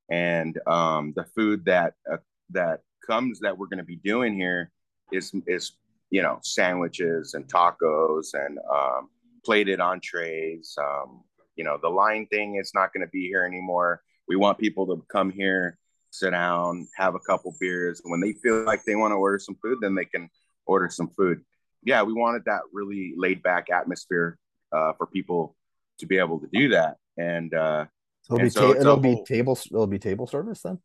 [0.09, 2.17] and um, the food that uh,
[2.49, 4.71] that comes that we're going to be doing here
[5.13, 5.73] is is
[6.09, 9.09] you know sandwiches and tacos and um,
[9.45, 10.75] plated entrees.
[10.81, 11.21] Um,
[11.55, 14.01] you know the line thing is not going to be here anymore.
[14.27, 15.77] We want people to come here,
[16.09, 18.01] sit down, have a couple beers.
[18.03, 20.31] When they feel like they want to order some food, then they can
[20.65, 21.43] order some food
[21.83, 24.37] yeah, we wanted that really laid back atmosphere
[24.71, 25.55] uh, for people
[25.99, 26.97] to be able to do that.
[27.17, 27.85] And uh,
[28.25, 30.79] it'll, and be, so ta- it'll be table it'll be table service then.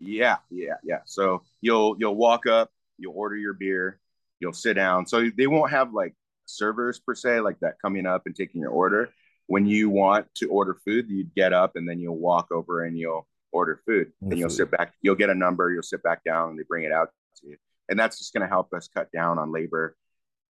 [0.00, 1.00] Yeah, yeah, yeah.
[1.06, 4.00] So you'll you'll walk up, you'll order your beer,
[4.40, 5.06] you'll sit down.
[5.06, 6.14] So they won't have like
[6.46, 9.10] servers per se like that coming up and taking your order.
[9.46, 12.98] When you want to order food, you'd get up and then you'll walk over and
[12.98, 14.12] you'll order food.
[14.20, 16.84] And you'll sit back, you'll get a number, you'll sit back down and they bring
[16.84, 17.56] it out to you.
[17.88, 19.96] And that's just going to help us cut down on labor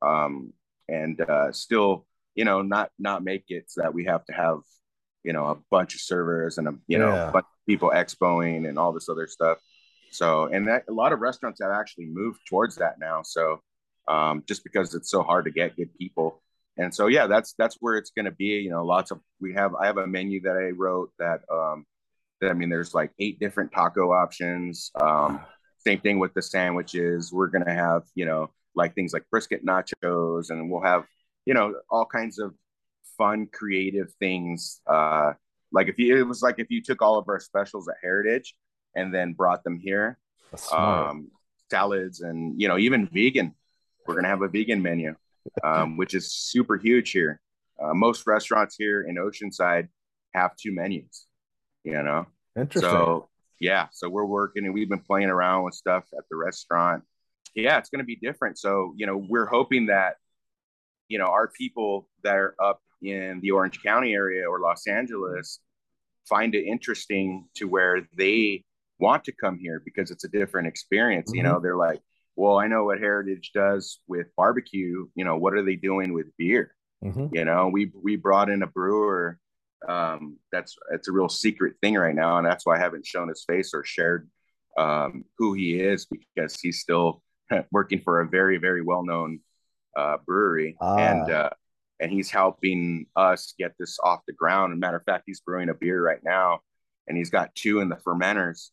[0.03, 0.53] um,
[0.89, 4.59] and uh, still, you know, not not make it so that we have to have,
[5.25, 8.69] you know, a bunch of servers and a you know a bunch of people expoing
[8.69, 9.59] and all this other stuff.
[10.11, 13.23] So, and that a lot of restaurants have actually moved towards that now.
[13.23, 13.61] So,
[14.07, 16.43] um, just because it's so hard to get good people,
[16.77, 18.47] and so yeah, that's that's where it's going to be.
[18.47, 21.85] You know, lots of we have I have a menu that I wrote that um,
[22.41, 24.91] that I mean, there's like eight different taco options.
[24.95, 25.41] Um,
[25.87, 27.33] same thing with the sandwiches.
[27.33, 31.05] We're gonna have you know like things like brisket nachos, and we'll have
[31.45, 32.55] you know all kinds of
[33.19, 34.81] fun, creative things.
[34.87, 35.33] Uh,
[35.73, 38.55] like if you, it was like if you took all of our specials at Heritage
[38.95, 40.19] and then brought them here,
[40.73, 41.31] um,
[41.71, 43.55] salads and you know even vegan.
[44.07, 45.15] We're gonna have a vegan menu,
[45.63, 47.41] um, which is super huge here.
[47.79, 49.89] Uh, most restaurants here in Oceanside
[50.33, 51.27] have two menus.
[51.85, 52.91] You know, interesting.
[52.91, 53.29] So
[53.61, 57.03] yeah, so we're working and we've been playing around with stuff at the restaurant
[57.63, 58.59] yeah, it's going to be different.
[58.59, 60.17] So, you know, we're hoping that,
[61.09, 65.61] you know, our people that are up in the Orange County area or Los Angeles
[66.29, 68.65] find it interesting to where they
[69.01, 71.31] want to come here because it's a different experience.
[71.31, 71.37] Mm-hmm.
[71.37, 72.01] You know, they're like,
[72.37, 75.09] well, I know what Heritage does with barbecue.
[75.15, 76.75] You know, what are they doing with beer?
[77.05, 77.35] Mm-hmm.
[77.35, 79.39] You know, we we brought in a brewer.
[79.89, 83.29] Um, that's it's a real secret thing right now, and that's why I haven't shown
[83.29, 84.29] his face or shared
[84.77, 87.23] um, who he is because he's still
[87.73, 89.41] working for a very very well known
[89.97, 90.97] uh, brewery, ah.
[90.97, 91.51] and uh,
[92.01, 94.73] and he's helping us get this off the ground.
[94.73, 96.61] And matter of fact, he's brewing a beer right now,
[97.07, 98.71] and he's got two in the fermenters,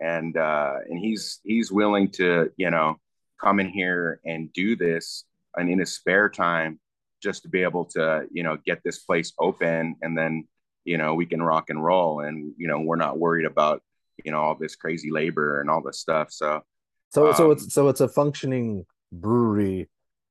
[0.00, 2.96] and uh, and he's he's willing to you know
[3.40, 5.24] come in here and do this
[5.56, 6.78] and in his spare time
[7.22, 9.96] just to be able to you know get this place open.
[10.02, 10.48] And then
[10.84, 12.20] you know we can rock and roll.
[12.20, 13.82] And you know we're not worried about
[14.24, 16.30] you know all this crazy labor and all this stuff.
[16.30, 16.62] So
[17.12, 19.88] so um, so it's so it's a functioning brewery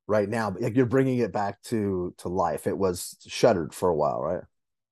[0.08, 2.68] right now like you're bringing it back to to life.
[2.68, 4.44] It was shuttered for a while right?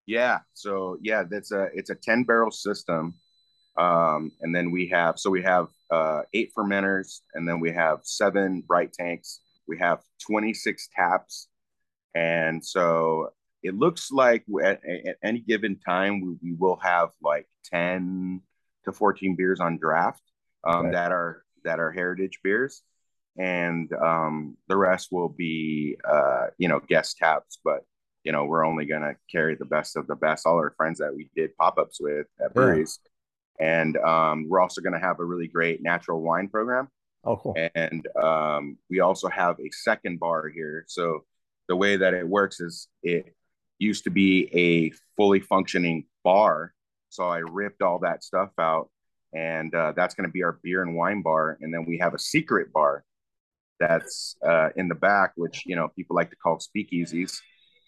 [0.06, 0.40] Yeah.
[0.54, 3.16] So yeah that's a it's a 10 barrel system.
[3.78, 8.00] Um and then we have so we have uh eight fermenters and then we have
[8.04, 9.42] seven bright tanks.
[9.68, 11.48] We have 26 taps.
[12.16, 13.30] And so
[13.62, 18.42] it looks like at, at any given time, we, we, will have like 10
[18.86, 20.24] to 14 beers on draft
[20.64, 20.92] um, okay.
[20.92, 22.82] that are that are heritage beers.
[23.38, 27.60] And um, the rest will be, uh, you know, guest taps.
[27.64, 27.86] But,
[28.24, 30.46] you know, we're only going to carry the best of the best.
[30.46, 33.00] All our friends that we did pop ups with at breweries.
[33.60, 33.82] Yeah.
[33.82, 36.90] And um, we're also going to have a really great natural wine program.
[37.24, 37.56] Oh, cool.
[37.76, 40.86] And um, we also have a second bar here.
[40.88, 41.26] So
[41.68, 43.36] the way that it works is it
[43.78, 46.74] used to be a fully functioning bar.
[47.10, 48.90] So I ripped all that stuff out,
[49.34, 51.58] and uh, that's going to be our beer and wine bar.
[51.62, 53.04] And then we have a secret bar
[53.80, 57.38] that's uh, in the back, which you know people like to call speakeasies.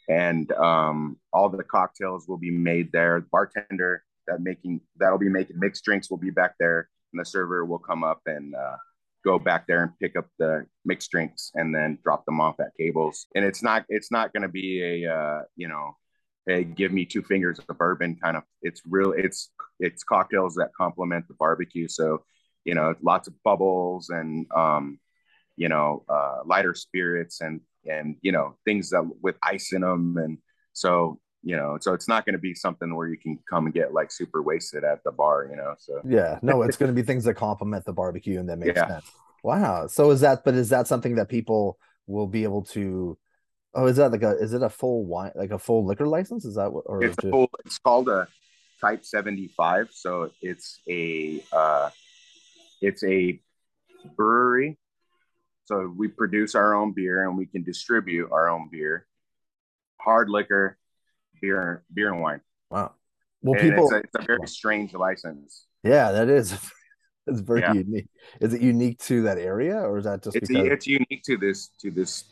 [0.09, 3.21] And um, all the cocktails will be made there.
[3.21, 7.25] The bartender that making that'll be making mixed drinks will be back there, and the
[7.25, 8.77] server will come up and uh,
[9.23, 12.75] go back there and pick up the mixed drinks and then drop them off at
[12.79, 13.27] tables.
[13.35, 15.95] And it's not it's not going to be a uh, you know,
[16.47, 18.43] hey, give me two fingers of bourbon kind of.
[18.61, 19.13] It's real.
[19.13, 19.49] It's
[19.79, 21.87] it's cocktails that complement the barbecue.
[21.87, 22.23] So
[22.65, 24.99] you know, lots of bubbles and um,
[25.57, 30.17] you know, uh, lighter spirits and and you know things that with ice in them
[30.17, 30.37] and
[30.73, 33.73] so you know so it's not going to be something where you can come and
[33.73, 36.95] get like super wasted at the bar you know so yeah no it's going to
[36.95, 38.87] be things that complement the barbecue and that makes yeah.
[38.87, 39.11] sense
[39.43, 41.77] wow so is that but is that something that people
[42.07, 43.17] will be able to
[43.73, 46.45] oh is that like a is it a full wine like a full liquor license
[46.45, 47.31] is that what or it's, just...
[47.31, 48.27] full, it's called a
[48.79, 51.89] type 75 so it's a uh
[52.81, 53.39] it's a
[54.15, 54.77] brewery
[55.65, 59.05] so we produce our own beer and we can distribute our own beer
[59.99, 60.77] hard liquor
[61.41, 62.41] beer, beer and wine.
[62.69, 62.93] Wow.
[63.41, 65.65] Well, and people, it's a, it's a, very strange license.
[65.83, 66.55] Yeah, that is.
[67.27, 67.73] It's very yeah.
[67.73, 68.09] unique.
[68.41, 70.35] Is it unique to that area, or is that just?
[70.35, 70.65] It's because...
[70.65, 72.23] it's unique to this to this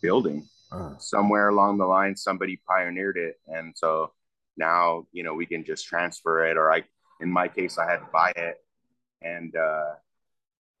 [0.00, 0.46] building.
[0.72, 0.96] Uh.
[0.98, 4.12] Somewhere along the line, somebody pioneered it, and so
[4.56, 6.56] now you know we can just transfer it.
[6.56, 6.82] Or I,
[7.20, 8.56] in my case, I had to buy it,
[9.22, 9.94] and uh,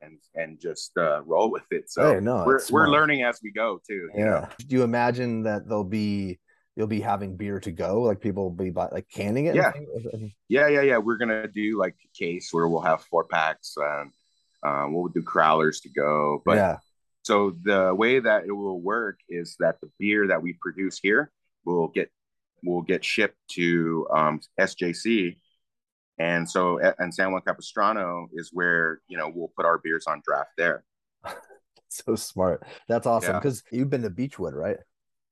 [0.00, 1.90] and and just uh, roll with it.
[1.90, 4.10] So hey, no, we're we're learning as we go too.
[4.14, 4.24] Yeah.
[4.24, 4.48] Know?
[4.58, 6.40] Do you imagine that there'll be
[6.76, 9.72] you'll be having beer to go like people will be by, like canning it yeah
[10.48, 14.12] yeah yeah yeah we're gonna do like a case where we'll have four packs and
[14.62, 16.76] um, we'll do crowlers to go but yeah
[17.26, 21.30] so the way that it will work is that the beer that we produce here
[21.64, 22.10] will get
[22.62, 25.36] will get shipped to um, sjc
[26.18, 30.22] and so and san juan capistrano is where you know we'll put our beers on
[30.24, 30.84] draft there
[31.88, 33.78] so smart that's awesome because yeah.
[33.78, 34.78] you've been to beechwood right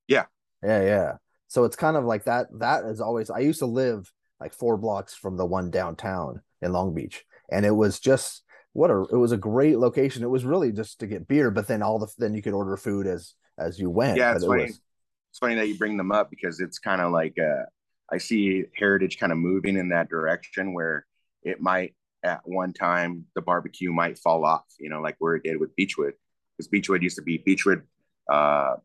[0.07, 0.25] yeah
[0.63, 1.13] yeah yeah
[1.47, 2.47] so it's kind of like that.
[2.59, 6.71] That is always, I used to live like four blocks from the one downtown in
[6.73, 7.23] Long Beach.
[7.49, 8.43] And it was just,
[8.75, 10.21] what a, it was a great location.
[10.21, 12.75] It was really just to get beer, but then all the, then you could order
[12.75, 14.17] food as, as you went.
[14.17, 14.35] Yeah.
[14.35, 14.63] It's it funny.
[14.63, 14.81] Was...
[15.29, 17.63] it's funny that you bring them up because it's kind of like, uh,
[18.11, 21.05] I see Heritage kind of moving in that direction where
[21.41, 25.43] it might at one time the barbecue might fall off, you know, like where it
[25.43, 26.13] did with Beechwood,
[26.51, 27.83] because Beechwood used to be Beechwood
[28.29, 28.75] uh,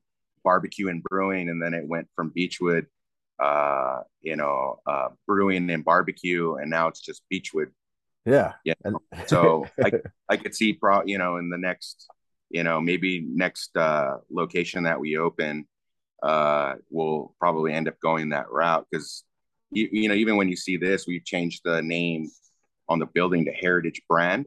[0.44, 2.87] barbecue and brewing, and then it went from Beechwood,
[3.42, 7.72] uh, you know, uh, brewing and barbecue, and now it's just Beechwood.
[8.26, 8.74] Yeah, yeah.
[9.26, 9.92] so I
[10.28, 12.06] I could see pro, you know, in the next,
[12.50, 15.66] you know, maybe next uh, location that we open,
[16.22, 19.24] uh, will probably end up going that route because
[19.70, 22.30] you, you know even when you see this, we've changed the name
[22.88, 24.46] on the building to Heritage Brand.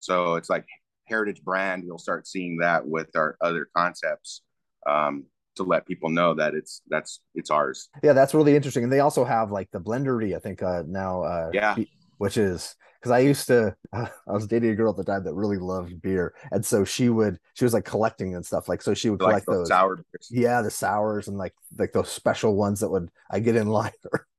[0.00, 0.66] So it's like
[1.06, 1.84] Heritage Brand.
[1.84, 4.42] You'll start seeing that with our other concepts
[4.86, 5.24] um,
[5.56, 7.88] to let people know that it's that's it's ours.
[8.02, 8.84] Yeah, that's really interesting.
[8.84, 11.22] And they also have like the blendery, I think uh, now.
[11.22, 11.76] Uh, yeah,
[12.18, 15.34] which is because I used to, I was dating a girl at the time that
[15.34, 18.68] really loved beer, and so she would, she was like collecting and stuff.
[18.68, 20.28] Like, so she would collect like those sour, beers.
[20.30, 23.92] yeah, the sours and like like those special ones that would I get in line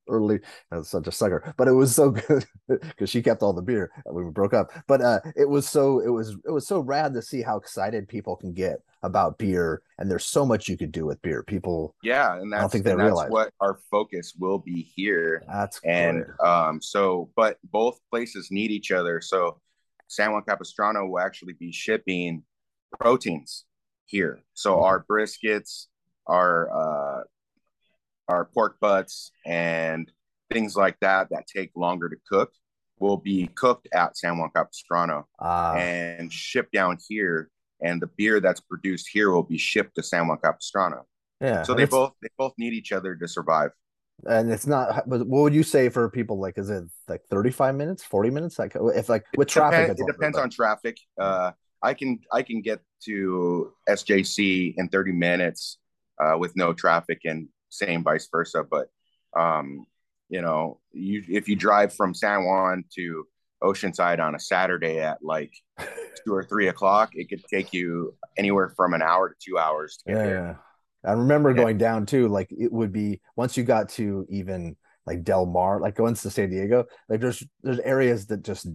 [0.09, 0.39] early.
[0.71, 3.61] I was such a sucker, but it was so good because she kept all the
[3.61, 4.71] beer when we broke up.
[4.87, 8.07] But uh, it was so it was it was so rad to see how excited
[8.07, 11.43] people can get about beer, and there's so much you could do with beer.
[11.43, 15.43] People, yeah, and that's, I don't think they realize what our focus will be here.
[15.47, 19.21] That's and um, so, but both places need each other.
[19.21, 19.59] So
[20.07, 22.43] San Juan Capistrano will actually be shipping
[22.99, 23.65] proteins
[24.05, 24.41] here.
[24.53, 24.83] So mm-hmm.
[24.83, 25.85] our briskets,
[26.27, 27.23] our uh,
[28.29, 30.09] our pork butts and
[30.51, 32.51] things like that that take longer to cook
[32.99, 37.49] will be cooked at San Juan Capistrano uh, and shipped down here.
[37.81, 41.05] And the beer that's produced here will be shipped to San Juan Capistrano.
[41.39, 41.63] Yeah.
[41.63, 43.71] So they both they both need each other to survive.
[44.27, 45.07] And it's not.
[45.07, 46.57] But what would you say for people like?
[46.57, 48.59] Is it like thirty five minutes, forty minutes?
[48.59, 50.97] Like if like with it traffic, depends, it depends on traffic.
[51.17, 55.77] Uh, I can I can get to SJC in thirty minutes
[56.21, 58.63] uh, with no traffic and same vice versa.
[58.69, 58.87] But
[59.37, 59.85] um,
[60.29, 63.25] you know, you if you drive from San Juan to
[63.63, 65.53] Oceanside on a Saturday at like
[66.25, 69.99] two or three o'clock, it could take you anywhere from an hour to two hours.
[70.07, 70.55] To yeah, yeah,
[71.05, 71.57] I remember yeah.
[71.57, 72.27] going down too.
[72.27, 76.29] Like it would be once you got to even like Del Mar, like going to
[76.29, 78.67] San Diego, like there's there's areas that just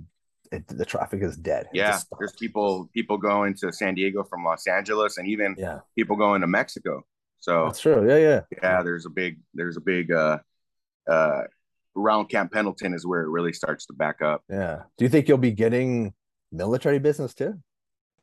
[0.52, 1.66] it, the traffic is dead.
[1.72, 5.80] Yeah, there's people people going to San Diego from Los Angeles, and even yeah.
[5.96, 7.04] people going to Mexico.
[7.44, 8.08] So that's true.
[8.08, 8.40] Yeah, yeah.
[8.62, 10.38] Yeah, there's a big there's a big uh
[11.06, 11.42] uh
[11.94, 14.42] around Camp Pendleton is where it really starts to back up.
[14.48, 14.84] Yeah.
[14.96, 16.14] Do you think you'll be getting
[16.50, 17.60] military business too?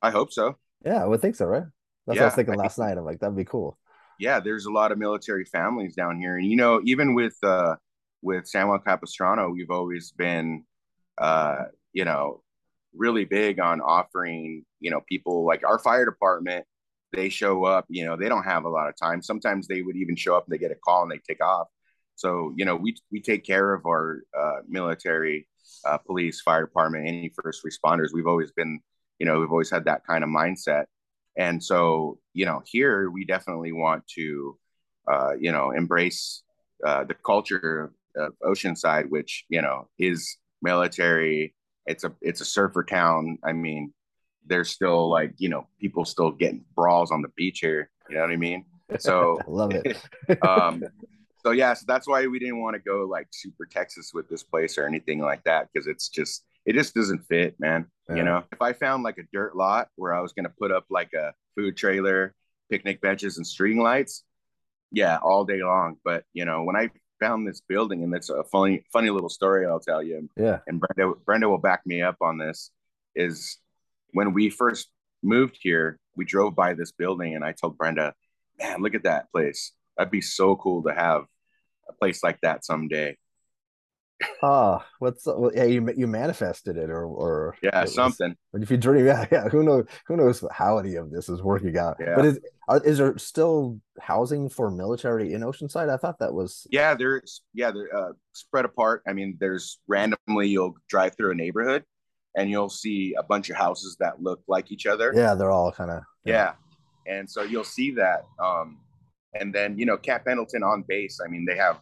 [0.01, 0.57] I hope so.
[0.83, 1.65] Yeah, I would think so, right?
[2.07, 2.97] That's yeah, what I was thinking last night.
[2.97, 3.77] I'm like, that'd be cool.
[4.19, 6.37] Yeah, there's a lot of military families down here.
[6.37, 7.75] And you know, even with uh
[8.23, 10.63] with San Juan Capistrano, we've always been
[11.19, 12.41] uh, you know,
[12.95, 16.65] really big on offering, you know, people like our fire department
[17.13, 19.21] they show up, you know, they don't have a lot of time.
[19.21, 21.67] Sometimes they would even show up and they get a call and they take off.
[22.15, 25.47] So, you know, we, we take care of our uh, military,
[25.85, 28.09] uh, police, fire department, any first responders.
[28.13, 28.79] We've always been,
[29.19, 30.85] you know, we've always had that kind of mindset.
[31.37, 34.57] And so, you know, here we definitely want to,
[35.11, 36.43] uh, you know, embrace
[36.85, 41.55] uh, the culture of Oceanside, which, you know, is military.
[41.85, 43.37] It's a, it's a surfer town.
[43.43, 43.93] I mean,
[44.45, 47.89] there's still like you know people still getting brawls on the beach here.
[48.09, 48.65] You know what I mean?
[48.99, 49.97] So love it.
[50.43, 50.83] um,
[51.43, 54.43] so yeah, so that's why we didn't want to go like super Texas with this
[54.43, 57.87] place or anything like that because it's just it just doesn't fit, man.
[58.09, 58.15] Yeah.
[58.15, 60.85] You know, if I found like a dirt lot where I was gonna put up
[60.89, 62.33] like a food trailer,
[62.69, 64.23] picnic benches, and string lights,
[64.91, 65.97] yeah, all day long.
[66.03, 66.89] But you know, when I
[67.21, 70.29] found this building, and it's a funny, funny little story I'll tell you.
[70.35, 70.59] Yeah.
[70.67, 72.71] And Brenda, Brenda will back me up on this.
[73.15, 73.57] Is
[74.13, 74.89] when we first
[75.23, 78.13] moved here, we drove by this building and I told Brenda,
[78.59, 79.71] man, look at that place.
[79.97, 81.25] That'd be so cool to have
[81.87, 83.17] a place like that someday.
[84.43, 88.35] Oh, what's well, yeah, you you manifested it or or yeah, something.
[88.53, 91.41] But if you dream, yeah, yeah, who knows who knows how any of this is
[91.41, 91.97] working out.
[91.99, 92.15] Yeah.
[92.15, 95.89] But is are, is there still housing for military in Oceanside?
[95.89, 99.01] I thought that was yeah, there's yeah, they're uh, spread apart.
[99.07, 101.83] I mean, there's randomly you'll drive through a neighborhood
[102.35, 105.13] and you'll see a bunch of houses that look like each other.
[105.15, 106.53] Yeah, they're all kind of yeah.
[107.07, 107.13] yeah.
[107.17, 108.25] And so you'll see that.
[108.41, 108.79] Um,
[109.33, 111.19] and then you know, Camp Pendleton on base.
[111.23, 111.79] I mean, they have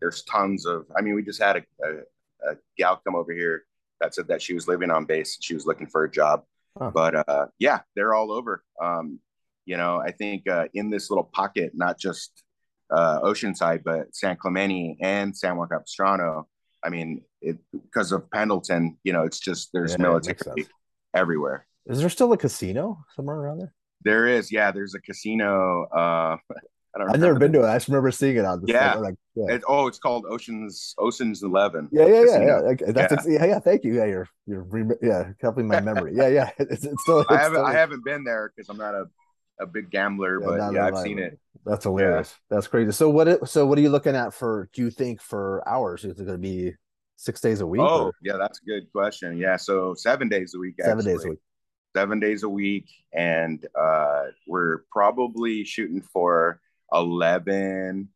[0.00, 0.86] there's tons of.
[0.96, 3.64] I mean, we just had a, a, a gal come over here
[4.00, 5.38] that said that she was living on base.
[5.40, 6.44] She was looking for a job.
[6.78, 6.90] Huh.
[6.94, 8.62] But uh, yeah, they're all over.
[8.80, 9.20] Um,
[9.64, 12.42] you know, I think uh, in this little pocket, not just
[12.90, 16.48] uh, Oceanside, but San Clemente and San Juan Capistrano,
[16.84, 20.66] I mean, it because of Pendleton, you know, it's just there's yeah, military
[21.14, 21.66] everywhere.
[21.86, 23.74] Is there still a casino somewhere around there?
[24.04, 24.70] There is, yeah.
[24.70, 25.86] There's a casino.
[25.94, 26.36] Uh,
[26.94, 27.10] I don't.
[27.10, 27.66] I've never been to it.
[27.66, 28.72] I just remember seeing it on the.
[28.72, 28.94] Yeah.
[28.94, 29.54] Like, yeah.
[29.54, 31.88] It, oh, it's called Ocean's Ocean's Eleven.
[31.92, 32.54] Yeah, yeah, yeah, yeah.
[32.54, 33.32] Okay, that's yeah.
[33.40, 33.58] yeah, yeah.
[33.60, 33.94] Thank you.
[33.94, 36.12] Yeah, you're you're yeah helping my memory.
[36.14, 36.50] yeah, yeah.
[36.58, 37.20] It's, it's still.
[37.20, 37.66] It's I haven't still...
[37.66, 39.04] I haven't been there because I'm not a
[39.60, 41.38] a big gambler, yeah, but yeah, I've seen it.
[41.64, 42.34] That's hilarious.
[42.34, 42.56] Yeah.
[42.56, 42.92] That's crazy.
[42.92, 43.28] So what?
[43.28, 44.68] It, so what are you looking at for?
[44.72, 46.04] Do you think for hours?
[46.04, 46.74] Is it going to be
[47.16, 47.82] six days a week?
[47.82, 48.12] Oh, or?
[48.22, 49.36] yeah, that's a good question.
[49.36, 50.76] Yeah, so seven days a week.
[50.80, 51.38] Seven days a week.
[51.96, 56.60] Seven days a week, and uh, we're probably shooting for
[56.92, 58.08] eleven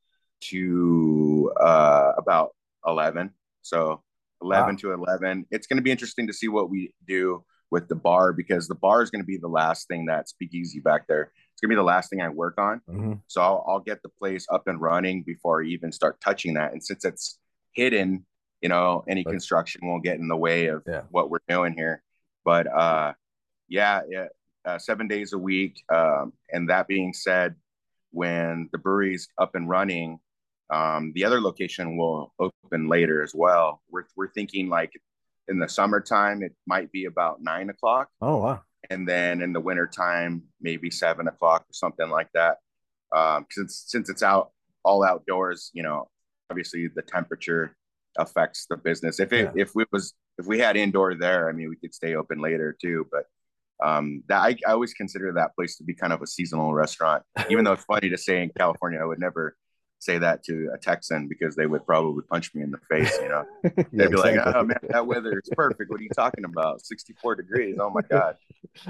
[0.42, 2.54] to uh, about
[2.86, 3.30] eleven.
[3.62, 4.02] So
[4.40, 4.78] eleven wow.
[4.78, 5.46] to eleven.
[5.50, 8.76] It's going to be interesting to see what we do with the bar because the
[8.76, 11.32] bar is going to be the last thing that speakeasy back there.
[11.52, 12.80] It's going to be the last thing I work on.
[12.88, 13.14] Mm-hmm.
[13.26, 16.72] So I'll, I'll get the place up and running before I even start touching that.
[16.72, 17.40] And since it's
[17.72, 18.24] hidden
[18.62, 21.02] you know, any construction won't get in the way of yeah.
[21.10, 22.02] what we're doing here.
[22.44, 23.12] But uh,
[23.68, 24.28] yeah, yeah,
[24.64, 25.82] uh, seven days a week.
[25.92, 27.56] Um, and that being said,
[28.12, 30.20] when the brewery's up and running,
[30.70, 33.82] um, the other location will open later as well.
[33.90, 34.92] We're we're thinking like
[35.48, 38.08] in the summertime, it might be about nine o'clock.
[38.20, 38.62] Oh wow!
[38.90, 42.58] And then in the wintertime, maybe seven o'clock or something like that.
[43.14, 44.50] Um, since since it's out
[44.84, 46.08] all outdoors, you know,
[46.50, 47.76] obviously the temperature
[48.18, 49.20] affects the business.
[49.20, 49.62] If it yeah.
[49.62, 52.76] if we was if we had indoor there, I mean, we could stay open later
[52.80, 53.06] too.
[53.10, 53.26] But
[53.86, 57.22] um, that I, I always consider that place to be kind of a seasonal restaurant,
[57.50, 59.56] even though it's funny to say in California, I would never
[60.02, 63.16] say that to a Texan because they would probably punch me in the face.
[63.22, 64.36] You know, they'd yeah, be exactly.
[64.36, 65.90] like, "Oh man, that weather is perfect.
[65.90, 66.84] What are you talking about?
[66.84, 67.76] Sixty-four degrees.
[67.80, 68.36] Oh my god,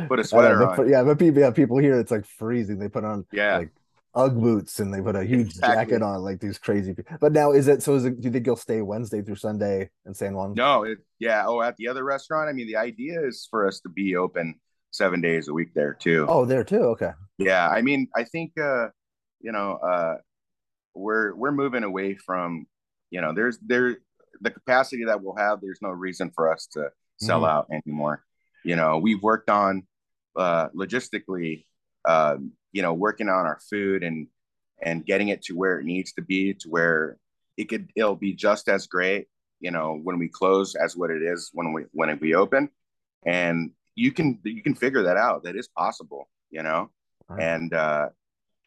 [0.08, 2.78] put a sweater on." yeah, but people, yeah, people here, it's like freezing.
[2.78, 3.58] They put on yeah.
[3.58, 3.70] like
[4.14, 5.76] UGG boots and they put a huge exactly.
[5.76, 6.94] jacket on, like these crazy.
[6.94, 7.16] People.
[7.20, 7.94] But now, is it so?
[7.94, 8.18] Is it?
[8.18, 10.54] Do you think you'll stay Wednesday through Sunday in San Juan?
[10.54, 11.44] No, it, yeah.
[11.46, 12.48] Oh, at the other restaurant.
[12.48, 14.54] I mean, the idea is for us to be open
[14.92, 16.24] seven days a week there too.
[16.26, 16.82] Oh, there too.
[16.94, 17.12] Okay.
[17.36, 18.88] Yeah, I mean, I think uh,
[19.40, 20.16] you know, uh,
[20.95, 22.66] we're we're moving away from,
[23.11, 23.97] you know, there's there
[24.40, 25.61] the capacity that we'll have.
[25.61, 27.51] There's no reason for us to sell mm-hmm.
[27.51, 28.24] out anymore.
[28.64, 29.84] You know, we've worked on
[30.36, 31.64] uh, logistically,
[32.05, 32.36] uh,
[32.72, 34.28] you know, working on our food and
[34.82, 37.18] and getting it to where it needs to be, to where
[37.57, 39.28] it could it'll be just as great,
[39.61, 42.70] you know, when we close as what it is when we when we open.
[43.24, 45.45] And you can you can figure that out.
[45.45, 46.90] That is possible, you know.
[47.28, 47.43] Right.
[47.43, 48.09] And uh,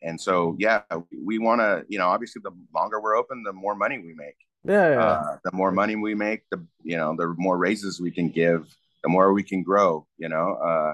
[0.05, 0.83] and so yeah,
[1.23, 4.37] we want to you know obviously the longer we're open, the more money we make.
[4.63, 5.03] Yeah, yeah.
[5.03, 8.67] Uh, the more money we make, the you know the more raises we can give,
[9.03, 10.07] the more we can grow.
[10.17, 10.93] You know, uh,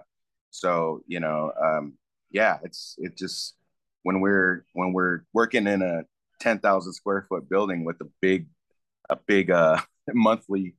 [0.49, 1.93] so you know, um,
[2.32, 3.55] yeah, it's it just
[4.03, 6.03] when we're when we're working in a
[6.39, 8.47] ten thousand square foot building with a big
[9.09, 9.80] a big uh
[10.14, 10.76] monthly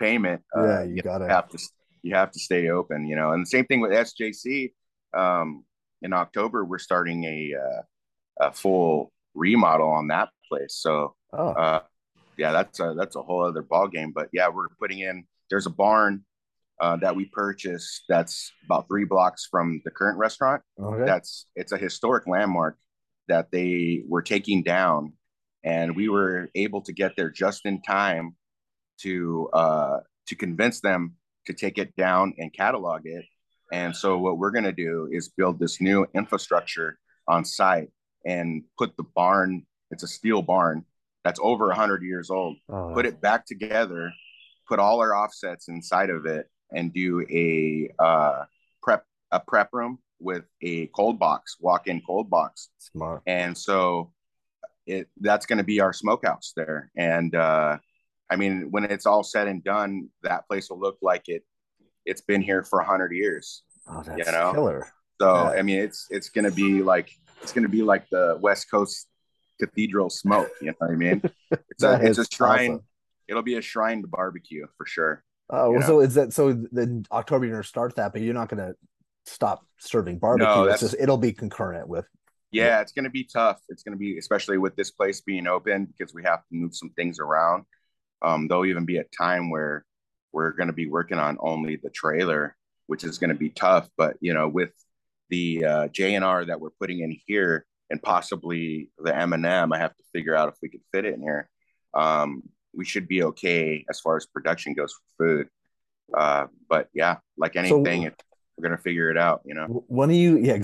[0.00, 0.42] payment.
[0.56, 1.58] Uh, yeah, you, you gotta have to
[2.02, 3.32] you have to stay open, you know.
[3.32, 4.72] And the same thing with SJC.
[5.16, 5.64] Um,
[6.02, 10.74] in October, we're starting a uh, a full remodel on that place.
[10.74, 11.48] So, oh.
[11.48, 11.80] uh,
[12.36, 14.12] yeah, that's a that's a whole other ball game.
[14.14, 15.24] But yeah, we're putting in.
[15.48, 16.24] There's a barn
[16.80, 20.62] uh, that we purchased that's about three blocks from the current restaurant.
[20.80, 21.04] Okay.
[21.04, 22.76] That's it's a historic landmark
[23.28, 25.14] that they were taking down,
[25.64, 28.36] and we were able to get there just in time
[28.98, 31.14] to uh, to convince them
[31.46, 33.24] to take it down and catalog it.
[33.72, 37.88] And so what we're going to do is build this new infrastructure on site
[38.24, 40.84] and put the barn, it's a steel barn
[41.24, 42.92] that's over 100 years old, oh.
[42.94, 44.12] put it back together,
[44.68, 48.44] put all our offsets inside of it and do a uh,
[48.82, 52.70] prep a prep room with a cold box, walk-in cold box.
[52.78, 53.22] Smart.
[53.26, 54.12] And so
[54.86, 56.90] it that's going to be our smokehouse there.
[56.96, 57.78] And uh,
[58.30, 61.44] I mean, when it's all said and done, that place will look like it
[62.06, 63.62] it's been here for a hundred years.
[63.88, 64.52] Oh, that's you know?
[64.52, 64.88] killer.
[65.20, 65.58] So yeah.
[65.58, 67.10] I mean, it's it's gonna be like
[67.42, 69.06] it's gonna be like the West Coast
[69.60, 70.50] cathedral smoke.
[70.60, 71.22] You know what I mean?
[71.70, 72.70] It's a it's a shrine.
[72.72, 72.84] Awesome.
[73.28, 75.22] It'll be a shrine to barbecue for sure.
[75.50, 76.66] Oh, well, so is that so?
[76.72, 78.72] Then October you're gonna start that, but you're not gonna
[79.26, 80.46] stop serving barbecue.
[80.46, 82.06] No, it's just it'll be concurrent with.
[82.50, 83.60] Yeah, yeah, it's gonna be tough.
[83.68, 86.90] It's gonna be especially with this place being open because we have to move some
[86.90, 87.64] things around.
[88.22, 89.84] Um, there'll even be a time where
[90.36, 92.54] we're going to be working on only the trailer,
[92.88, 93.88] which is going to be tough.
[93.96, 94.70] But you know, with
[95.30, 100.02] the uh, JNR that we're putting in here, and possibly the M&M, I have to
[100.12, 101.48] figure out if we could fit it in here.
[101.94, 102.42] Um,
[102.74, 105.48] we should be okay as far as production goes for food.
[106.14, 108.22] Uh, but yeah, like anything, so, it,
[108.58, 109.40] we're gonna figure it out.
[109.46, 109.84] You know.
[109.88, 110.36] When are you?
[110.48, 110.62] Yeah,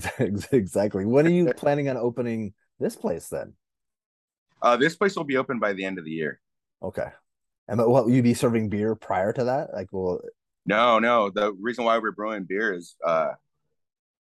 [0.53, 1.07] exactly.
[1.07, 3.55] When are you planning on opening this place then?
[4.61, 6.41] Uh, this place will be open by the end of the year.
[6.83, 7.09] Okay.
[7.69, 9.73] And what will you be serving beer prior to that?
[9.73, 10.21] Like, well,
[10.67, 11.31] no, no.
[11.31, 13.31] The reason why we're brewing beer is uh,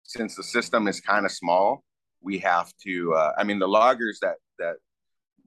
[0.03, 1.83] since the system is kind of small,
[2.21, 3.13] we have to.
[3.13, 4.75] Uh, I mean, the lagers that that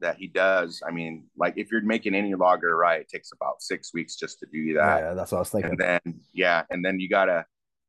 [0.03, 0.83] that he does.
[0.87, 4.39] I mean, like if you're making any lager right, it takes about six weeks just
[4.41, 5.01] to do that.
[5.01, 5.71] Yeah, that's what I was thinking.
[5.71, 7.47] And then yeah, and then you gotta,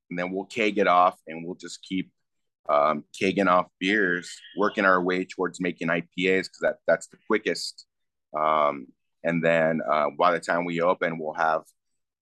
[0.09, 2.11] and then we'll keg it off, and we'll just keep
[2.69, 7.85] um, kegging off beers, working our way towards making IPAs because that that's the quickest.
[8.37, 8.87] Um,
[9.24, 11.63] and then uh, by the time we open, we'll have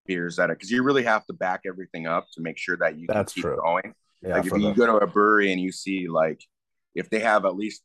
[0.06, 2.98] beers that are because you really have to back everything up to make sure that
[2.98, 3.58] you can keep true.
[3.64, 3.94] going.
[4.22, 4.74] Yeah, like if you the...
[4.74, 6.42] go to a brewery and you see like
[6.96, 7.82] if they have at least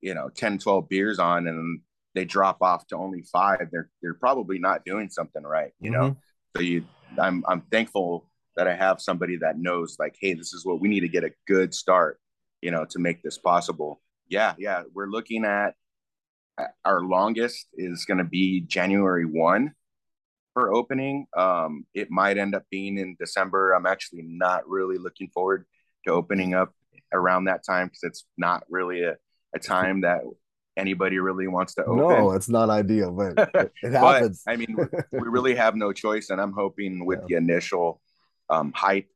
[0.00, 1.80] you know 10 12 beers on and
[2.14, 6.00] they drop off to only five they're they're probably not doing something right you mm-hmm.
[6.00, 6.16] know
[6.56, 6.84] so you
[7.18, 10.88] i'm i'm thankful that i have somebody that knows like hey this is what we
[10.88, 12.18] need to get a good start
[12.62, 15.74] you know to make this possible yeah yeah we're looking at
[16.84, 19.72] our longest is going to be January 1
[20.54, 21.26] for opening.
[21.36, 23.72] Um, it might end up being in December.
[23.72, 25.66] I'm actually not really looking forward
[26.06, 26.72] to opening up
[27.12, 29.16] around that time because it's not really a,
[29.54, 30.22] a time that
[30.76, 31.98] anybody really wants to open.
[31.98, 33.50] No, it's not ideal, but
[33.82, 34.42] it happens.
[34.44, 34.76] but, I mean,
[35.12, 37.26] we really have no choice, and I'm hoping with yeah.
[37.28, 38.00] the initial
[38.48, 39.08] um, hype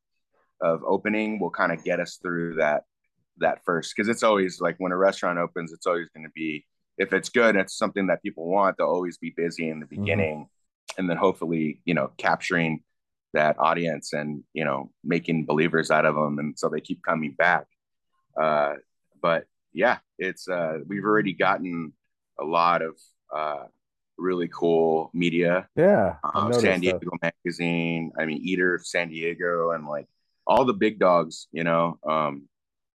[0.60, 2.84] of opening will kind of get us through that
[3.38, 6.64] that first because it's always like when a restaurant opens, it's always going to be
[6.98, 8.76] if it's good, it's something that people want.
[8.76, 10.02] They'll always be busy in the mm-hmm.
[10.02, 11.00] beginning, mm-hmm.
[11.00, 12.82] and then hopefully, you know, capturing
[13.32, 17.32] that audience and you know making believers out of them, and so they keep coming
[17.32, 17.66] back.
[18.40, 18.74] Uh,
[19.20, 21.92] but yeah, it's uh, we've already gotten
[22.38, 22.96] a lot of
[23.34, 23.64] uh,
[24.16, 25.68] really cool media.
[25.76, 27.34] Yeah, um, San Diego that.
[27.44, 28.12] Magazine.
[28.18, 30.06] I mean, Eater of San Diego, and like
[30.46, 32.48] all the big dogs, you know, um,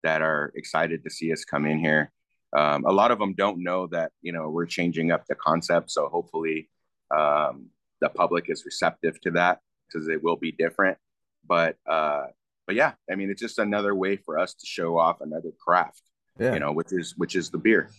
[0.05, 2.13] that are excited to see us come in here.
[2.57, 5.91] Um, a lot of them don't know that you know we're changing up the concept,
[5.91, 6.71] so hopefully
[7.15, 7.67] um,
[8.01, 10.99] the public is receptive to that because it will be different.
[11.47, 12.27] But uh,
[12.67, 16.03] but yeah, I mean, it's just another way for us to show off another craft
[16.39, 16.55] yeah.
[16.55, 17.91] you know, which is which is the beer.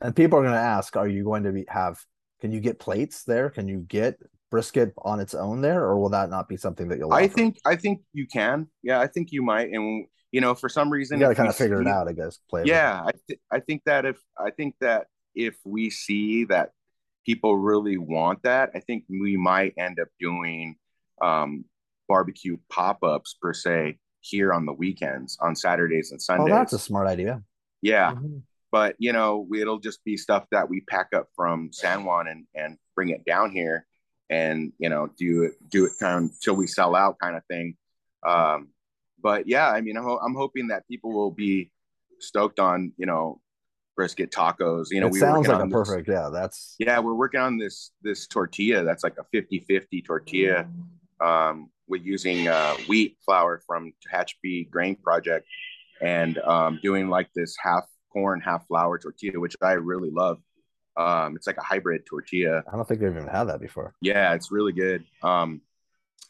[0.00, 1.98] And people are going to ask, are you going to be have?
[2.40, 3.50] Can you get plates there?
[3.50, 4.18] Can you get
[4.50, 7.12] brisket on its own there, or will that not be something that you'll?
[7.12, 8.68] I think I think you can.
[8.82, 9.70] Yeah, I think you might.
[9.70, 12.08] And you know, for some reason, you got to kind of figure see, it out.
[12.08, 12.38] I guess.
[12.48, 12.64] Play.
[12.66, 16.70] Yeah, I th- I think that if I think that if we see that
[17.26, 20.76] people really want that, I think we might end up doing
[21.22, 21.64] um,
[22.08, 26.52] barbecue pop ups per se here on the weekends on Saturdays and Sundays.
[26.52, 27.42] Oh, that's a smart idea.
[27.82, 28.12] Yeah.
[28.12, 28.38] Mm-hmm.
[28.72, 32.46] But you know, it'll just be stuff that we pack up from San Juan and
[32.54, 33.84] and bring it down here,
[34.28, 37.42] and you know, do it do it kind of till we sell out, kind of
[37.46, 37.76] thing.
[38.24, 38.68] Um,
[39.22, 41.70] but yeah, I mean, I'm, I'm hoping that people will be
[42.18, 43.40] stoked on you know
[43.96, 44.86] brisket tacos.
[44.90, 46.08] You know, it we sounds like this, perfect.
[46.08, 46.98] Yeah, that's yeah.
[46.98, 50.68] We're working on this this tortilla that's like a 50-50 tortilla.
[51.20, 55.46] Um, with using uh, wheat flour from Tehachapi Grain Project
[56.00, 60.38] and um, doing like this half corn, half flour tortilla, which I really love.
[60.96, 62.62] Um, it's like a hybrid tortilla.
[62.72, 63.94] I don't think they've even had that before.
[64.00, 65.04] Yeah, it's really good.
[65.22, 65.60] Um,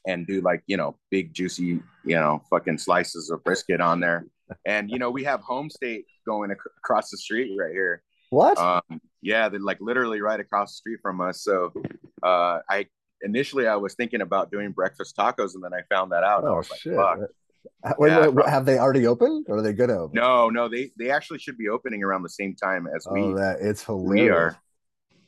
[0.06, 4.24] and do like you know big juicy you know fucking slices of brisket on there.
[4.66, 8.02] And you know we have Home State going ac- across the street right here.
[8.30, 8.58] What?
[8.58, 11.42] Um, yeah, they're like literally right across the street from us.
[11.42, 11.72] So
[12.22, 12.86] uh, I
[13.22, 16.44] initially I was thinking about doing breakfast tacos, and then I found that out.
[16.44, 16.94] Oh shit!
[16.94, 17.18] Like,
[17.98, 20.14] Wait, yeah, wait, have they already opened or are they gonna open?
[20.14, 23.20] No, no, they they actually should be opening around the same time as we.
[23.20, 24.22] Oh, that it's hilarious.
[24.22, 24.56] We are.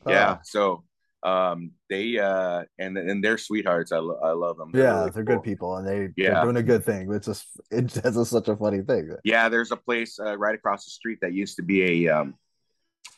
[0.07, 0.85] Yeah, so
[1.25, 3.93] um they uh and and they're sweethearts.
[3.93, 4.71] I, lo- I love them.
[4.73, 5.37] They're yeah, really they're cool.
[5.37, 6.35] good people and they yeah.
[6.35, 7.13] they're doing a good thing.
[7.13, 9.15] It's just it's just such a funny thing.
[9.25, 12.35] Yeah, there's a place uh, right across the street that used to be a um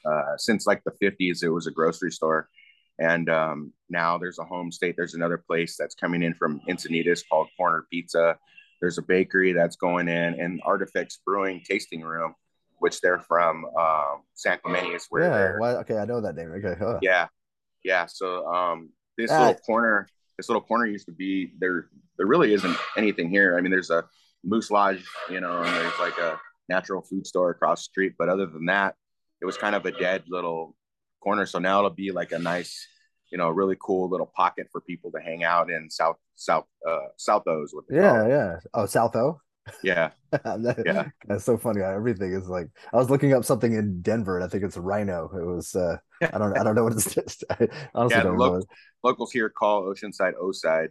[0.04, 2.48] uh since like the 50s it was a grocery store
[2.98, 4.94] and um, now there's a home state.
[4.96, 8.38] There's another place that's coming in from Encinitas called Corner Pizza.
[8.80, 12.34] There's a bakery that's going in, and Artifex Brewing tasting room,
[12.78, 15.54] which they're from um, San Clemente is where.
[15.54, 15.60] Yeah.
[15.60, 16.52] Well, okay, I know that name.
[16.52, 16.76] Okay.
[16.78, 16.98] Huh.
[17.02, 17.28] Yeah,
[17.84, 18.06] yeah.
[18.06, 21.88] So um, this uh, little corner, this little corner used to be there.
[22.16, 23.58] There really isn't anything here.
[23.58, 24.04] I mean, there's a
[24.44, 28.14] Moose Lodge, you know, and there's like a natural food store across the street.
[28.18, 28.94] But other than that,
[29.40, 30.76] it was kind of a dead little
[31.22, 31.46] corner.
[31.46, 32.86] So now it'll be like a nice,
[33.32, 37.08] you know, really cool little pocket for people to hang out in South South uh
[37.16, 37.72] South O's.
[37.72, 38.56] What yeah, yeah.
[38.72, 39.40] Oh, South O.
[39.82, 41.08] Yeah, that, yeah.
[41.26, 41.80] That's so funny.
[41.80, 45.34] Everything is like I was looking up something in Denver, and I think it's RiNo.
[45.34, 45.96] It was uh
[46.32, 47.44] I don't I don't know what it's just.
[47.50, 48.62] I honestly yeah, don't know.
[49.02, 50.90] Locals here call Oceanside O side,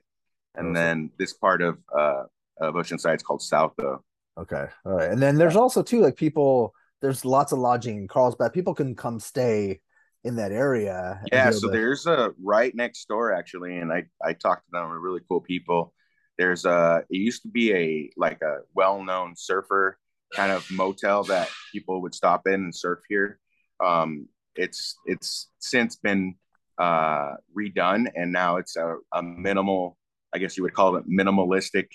[0.56, 2.24] and then this part of uh
[2.60, 4.04] of Oceanside is called South though.
[4.38, 5.12] Okay, all right.
[5.12, 6.74] And then there's also too like people.
[7.02, 8.54] There's lots of lodging in Carlsbad.
[8.54, 9.82] People can come stay
[10.24, 11.22] in that area.
[11.32, 11.74] Yeah, so to...
[11.74, 14.92] there's a right next door actually, and I I talked to them.
[14.92, 15.94] Are really cool people.
[16.38, 19.98] There's a it used to be a like a well known surfer
[20.34, 23.40] kind of motel that people would stop in and surf here.
[23.84, 26.36] Um, it's it's since been
[26.78, 29.97] uh, redone, and now it's a, a minimal.
[30.34, 31.88] I guess you would call it minimalistic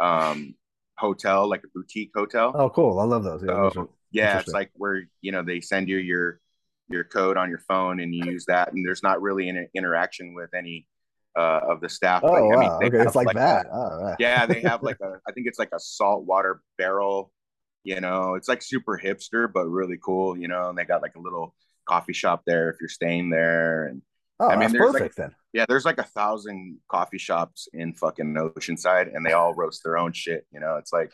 [0.00, 0.54] um,
[0.98, 2.52] hotel, like a boutique hotel.
[2.54, 2.98] Oh, cool!
[2.98, 3.42] I love those.
[3.46, 6.40] Yeah, so, yeah it's like where you know they send you your
[6.88, 10.34] your code on your phone and you use that, and there's not really an interaction
[10.34, 10.86] with any
[11.36, 12.22] uh, of the staff.
[12.24, 12.50] Oh, like, wow.
[12.50, 13.66] I mean, okay, it's like, like that.
[13.66, 17.32] A, oh, yeah, they have like a, I think it's like a saltwater barrel.
[17.84, 20.36] You know, it's like super hipster, but really cool.
[20.36, 21.54] You know, and they got like a little
[21.86, 23.86] coffee shop there if you're staying there.
[23.86, 24.02] And
[24.40, 25.34] oh, I mean, there's perfect like, then.
[25.52, 29.96] Yeah, there's like a thousand coffee shops in fucking Oceanside, and they all roast their
[29.96, 30.46] own shit.
[30.52, 31.12] You know, it's like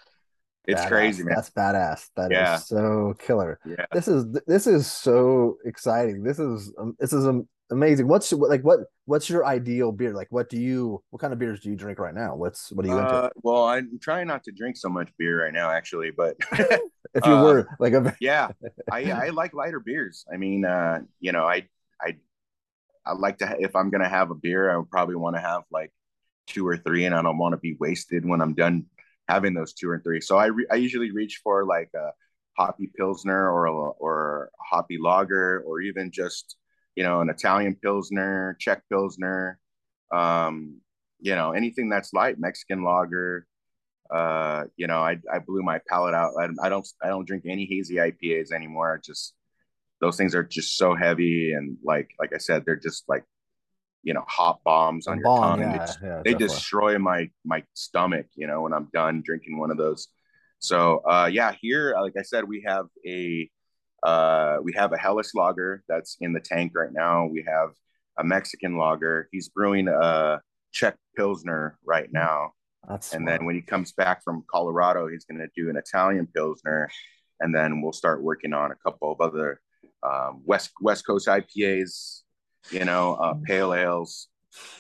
[0.67, 0.89] it's badass.
[0.89, 1.35] crazy, man.
[1.35, 2.09] That's badass.
[2.17, 2.57] That yeah.
[2.57, 3.59] is so killer.
[3.65, 3.87] Yeah.
[3.93, 6.23] This is this is so exciting.
[6.23, 8.07] This is um, this is um, amazing.
[8.07, 10.13] What's like what what's your ideal beer?
[10.13, 12.37] Like what do you what kind of beers do you drink right now?
[12.37, 13.15] What's what are you into?
[13.15, 17.27] Uh, well, I'm trying not to drink so much beer right now, actually, but if
[17.27, 18.49] you uh, were like a yeah,
[18.91, 20.25] I I like lighter beers.
[20.33, 21.67] I mean, uh, you know, I
[22.01, 22.17] I
[23.05, 25.63] I like to if I'm gonna have a beer, I would probably want to have
[25.73, 25.93] like
[26.47, 28.87] two or three, and I don't want to be wasted when I'm done
[29.29, 30.21] having those two or three.
[30.21, 32.11] So I re- I usually reach for like a
[32.57, 36.57] hoppy pilsner or a, or a hoppy lager or even just
[36.95, 39.59] you know an Italian pilsner, Czech pilsner,
[40.13, 40.81] um,
[41.21, 43.47] you know anything that's light, Mexican lager.
[44.13, 46.33] Uh, you know, I I blew my palate out.
[46.39, 49.01] I, I don't I don't drink any hazy IPAs anymore.
[49.03, 49.35] just
[50.01, 53.25] those things are just so heavy and like like I said, they're just like
[54.03, 55.61] you know hot bombs on your tongue.
[55.61, 58.27] Yeah, they, yeah, they destroy my my stomach.
[58.35, 60.09] You know when I'm done drinking one of those.
[60.59, 63.49] So uh, yeah, here like I said, we have a
[64.03, 67.27] uh, we have a Helles lager that's in the tank right now.
[67.27, 67.71] We have
[68.19, 69.29] a Mexican lager.
[69.33, 70.41] He's brewing a
[70.73, 72.53] Czech pilsner right now.
[72.89, 73.39] That's and smart.
[73.39, 76.91] then when he comes back from Colorado, he's going to do an Italian pilsner,
[77.41, 79.61] and then we'll start working on a couple of other
[80.03, 82.23] um, West West Coast IPAs,
[82.71, 84.29] you know, uh, pale ales,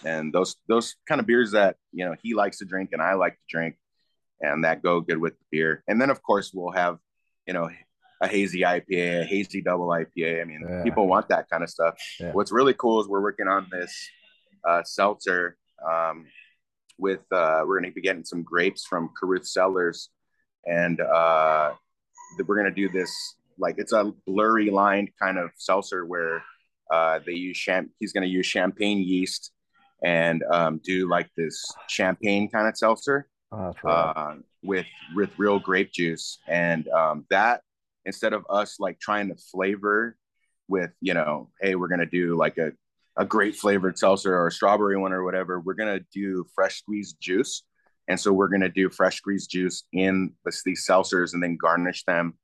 [0.05, 3.15] and those those kind of beers that you know he likes to drink and I
[3.15, 3.77] like to drink,
[4.41, 5.85] and that go good with the beer.
[5.87, 6.99] And then of course we'll have,
[7.47, 7.71] you know,
[8.23, 10.41] a hazy IPA, a hazy double IPA.
[10.41, 10.83] I mean, yeah.
[10.85, 11.95] people want that kind of stuff.
[12.21, 12.31] Yeah.
[12.33, 13.93] What's really cool is we're working on this
[14.67, 16.27] uh, seltzer um,
[16.99, 20.09] with, uh, we're going to be getting some grapes from Carruth Cellars.
[20.65, 21.73] And uh,
[22.47, 23.13] we're going to do this,
[23.59, 26.45] like, it's a blurry lined kind of seltzer where
[26.93, 29.51] uh, they use champ, he's going to use champagne yeast
[30.05, 33.27] and um, do like this champagne kind of seltzer.
[33.51, 37.61] Oh, uh, with with real grape juice, and um, that
[38.05, 40.17] instead of us like trying to flavor
[40.69, 42.73] with you know hey we're gonna do like a,
[43.17, 47.17] a great flavored seltzer or a strawberry one or whatever we're gonna do fresh squeezed
[47.21, 47.65] juice
[48.09, 52.05] and so we're gonna do fresh squeezed juice in this, these seltzers and then garnish
[52.05, 52.35] them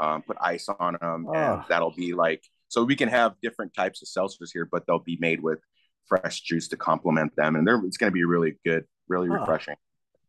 [0.00, 1.34] um, put ice on them oh.
[1.34, 4.98] and that'll be like so we can have different types of seltzers here but they'll
[4.98, 5.58] be made with
[6.08, 9.34] fresh juice to complement them and they're, it's going to be really good really oh.
[9.34, 9.76] refreshing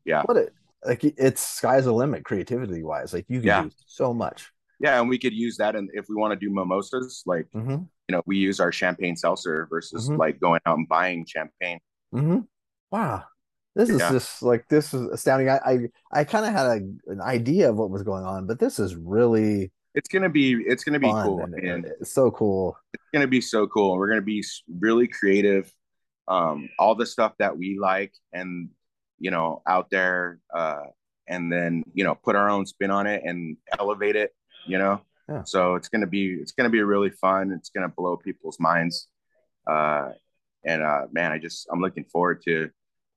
[0.06, 0.54] yeah what it
[0.86, 3.64] like it's sky's the limit creativity wise like you can yeah.
[3.64, 6.54] do so much yeah, and we could use that, and if we want to do
[6.54, 7.72] mimosas, like mm-hmm.
[7.72, 10.18] you know, we use our champagne seltzer versus mm-hmm.
[10.18, 11.80] like going out and buying champagne.
[12.14, 12.40] Mm-hmm.
[12.90, 13.26] Wow,
[13.76, 14.12] this is yeah.
[14.12, 15.50] just like this is astounding.
[15.50, 15.80] I I,
[16.12, 18.96] I kind of had a, an idea of what was going on, but this is
[18.96, 22.78] really it's gonna be it's gonna be cool and, and it's so cool.
[22.94, 24.44] It's gonna be so cool, and we're gonna be
[24.80, 25.72] really creative.
[26.30, 28.70] Um, all the stuff that we like, and
[29.18, 30.84] you know, out there, uh,
[31.28, 34.32] and then you know, put our own spin on it and elevate it
[34.66, 35.02] you know.
[35.28, 35.44] Yeah.
[35.44, 37.52] So it's gonna be it's gonna be really fun.
[37.52, 39.08] It's gonna blow people's minds,
[39.68, 40.10] uh,
[40.66, 42.70] and uh, man, I just I'm looking forward to,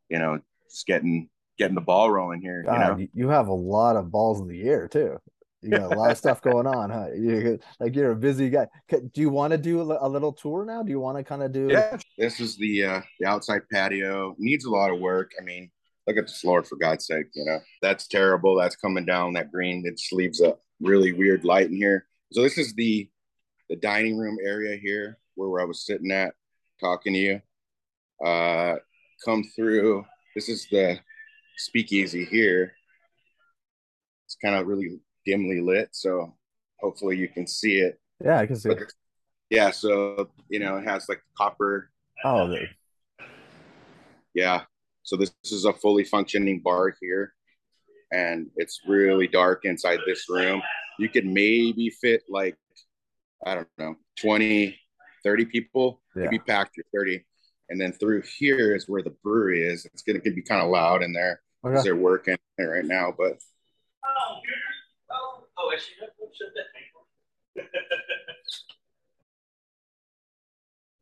[0.08, 0.40] you know,
[0.70, 1.28] just getting
[1.58, 2.62] getting the ball rolling here.
[2.64, 5.18] God, you know, you have a lot of balls in the air too.
[5.62, 7.06] You got a lot of stuff going on, huh?
[7.14, 8.66] You like you're a busy guy.
[8.88, 10.82] Do you want to do a little tour now?
[10.82, 11.68] Do you want to kind of do?
[11.70, 14.34] Yeah, this is the uh, the outside patio.
[14.38, 15.30] Needs a lot of work.
[15.40, 15.70] I mean,
[16.06, 17.26] look at the floor for God's sake.
[17.34, 18.56] You know that's terrible.
[18.56, 19.34] That's coming down.
[19.34, 19.84] That green.
[19.86, 22.06] It sleeves up really weird light in here.
[22.32, 23.08] So this is the
[23.68, 26.34] the dining room area here where, where I was sitting at
[26.80, 27.40] talking to you.
[28.24, 28.76] Uh,
[29.24, 30.04] come through.
[30.34, 30.98] This is the
[31.56, 32.74] speakeasy here.
[34.26, 36.34] It's kind of really dimly lit, so
[36.80, 38.00] hopefully you can see it.
[38.22, 38.92] Yeah, I can see but, it.
[39.50, 41.90] Yeah, so you know it has like copper.
[42.24, 42.68] Oh, there.
[44.34, 44.62] Yeah,
[45.02, 47.34] so this, this is a fully functioning bar here
[48.12, 50.62] and it's really dark inside this room.
[50.98, 52.56] You could maybe fit like,
[53.44, 54.78] I don't know, 20,
[55.24, 56.02] 30 people.
[56.14, 56.24] Yeah.
[56.24, 57.24] Maybe packed your 30.
[57.70, 59.86] And then through here is where the brewery is.
[59.86, 61.88] It's going to be kind of loud in there because okay.
[61.88, 63.14] they're working right now.
[63.16, 63.38] But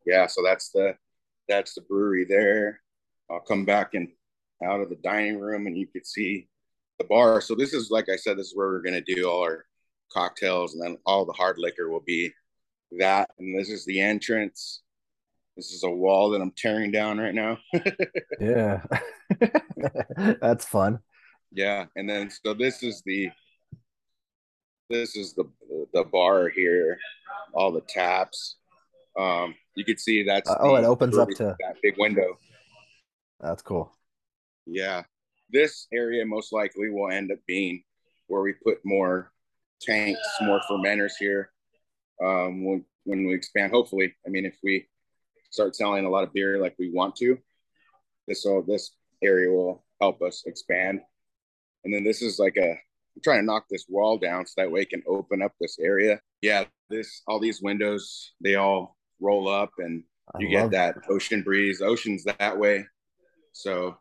[0.07, 0.95] yeah, so that's the
[1.49, 2.81] that's the brewery there.
[3.31, 4.09] I'll come back and
[4.63, 6.50] out of the dining room and you could see
[7.01, 7.41] the bar.
[7.41, 9.65] So this is like I said, this is where we're gonna do all our
[10.13, 12.31] cocktails, and then all the hard liquor will be
[12.99, 13.31] that.
[13.39, 14.83] And this is the entrance.
[15.57, 17.59] This is a wall that I'm tearing down right now.
[18.41, 18.83] yeah,
[20.41, 21.01] that's fun.
[21.53, 23.31] Yeah, and then so this is the
[24.91, 25.45] this is the
[25.95, 26.99] the bar here,
[27.55, 28.57] all the taps.
[29.19, 32.39] Um, you can see that's uh, oh, it opens up to that big window.
[33.41, 33.91] That's cool.
[34.67, 35.03] Yeah,
[35.53, 37.83] this area most likely will end up being
[38.27, 39.33] where we put more
[39.81, 41.51] tanks, more fermenters here
[42.23, 43.73] um, when, when we expand.
[43.73, 44.87] Hopefully, I mean, if we
[45.51, 47.37] start selling a lot of beer like we want to.
[48.27, 48.93] This so this
[49.23, 51.01] area will help us expand.
[51.85, 54.71] And then this is like a I'm trying to knock this wall down so that
[54.71, 56.21] way it can open up this area.
[56.41, 60.05] Yeah, this all these windows they all roll up and
[60.39, 61.83] you get that ocean breeze.
[61.83, 62.87] Ocean's that way,
[63.53, 63.97] so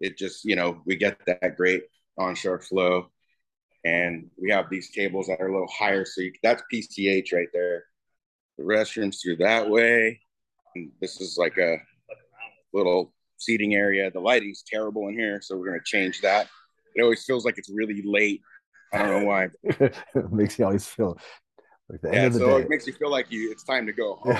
[0.00, 1.84] it just you know we get that great
[2.18, 3.10] onshore flow,
[3.84, 6.04] and we have these tables that are a little higher.
[6.04, 7.84] So you, that's PCH right there.
[8.58, 10.20] The restrooms through that way.
[10.74, 11.78] And this is like a
[12.72, 14.10] little seating area.
[14.10, 16.48] The lighting's terrible in here, so we're gonna change that.
[16.94, 18.42] It always feels like it's really late.
[18.92, 19.48] I don't know why.
[19.62, 19.94] it
[20.32, 21.18] makes you always feel
[21.88, 22.62] like the yeah, end of the so day.
[22.62, 24.36] it makes you feel like you it's time to go home.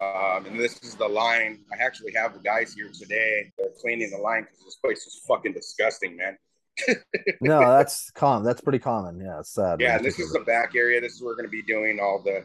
[0.00, 1.64] Um, and this is the line.
[1.72, 3.52] I actually have the guys here today.
[3.58, 6.38] They're cleaning the line because this place is fucking disgusting, man.
[7.40, 8.44] no, that's common.
[8.44, 9.20] That's pretty common.
[9.20, 9.80] Yeah, it's sad.
[9.80, 11.00] Yeah, this is the back area.
[11.00, 12.44] This is where we're going to be doing all the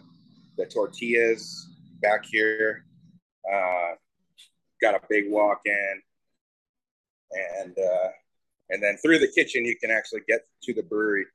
[0.58, 1.70] the tortillas
[2.02, 2.86] back here.
[3.52, 3.92] Uh,
[4.82, 6.02] got a big walk in,
[7.32, 8.10] and uh,
[8.70, 11.26] and then through the kitchen you can actually get to the brewery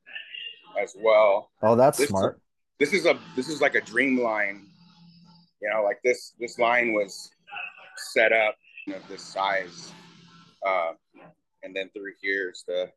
[0.80, 1.50] as well.
[1.62, 2.40] Oh, that's this smart.
[2.80, 4.67] Is this is a this is like a dream line.
[5.60, 7.30] You know, like this this line was
[7.96, 8.54] set up of
[8.86, 9.92] you know, this size,
[10.66, 10.92] uh,
[11.62, 12.90] and then through here is the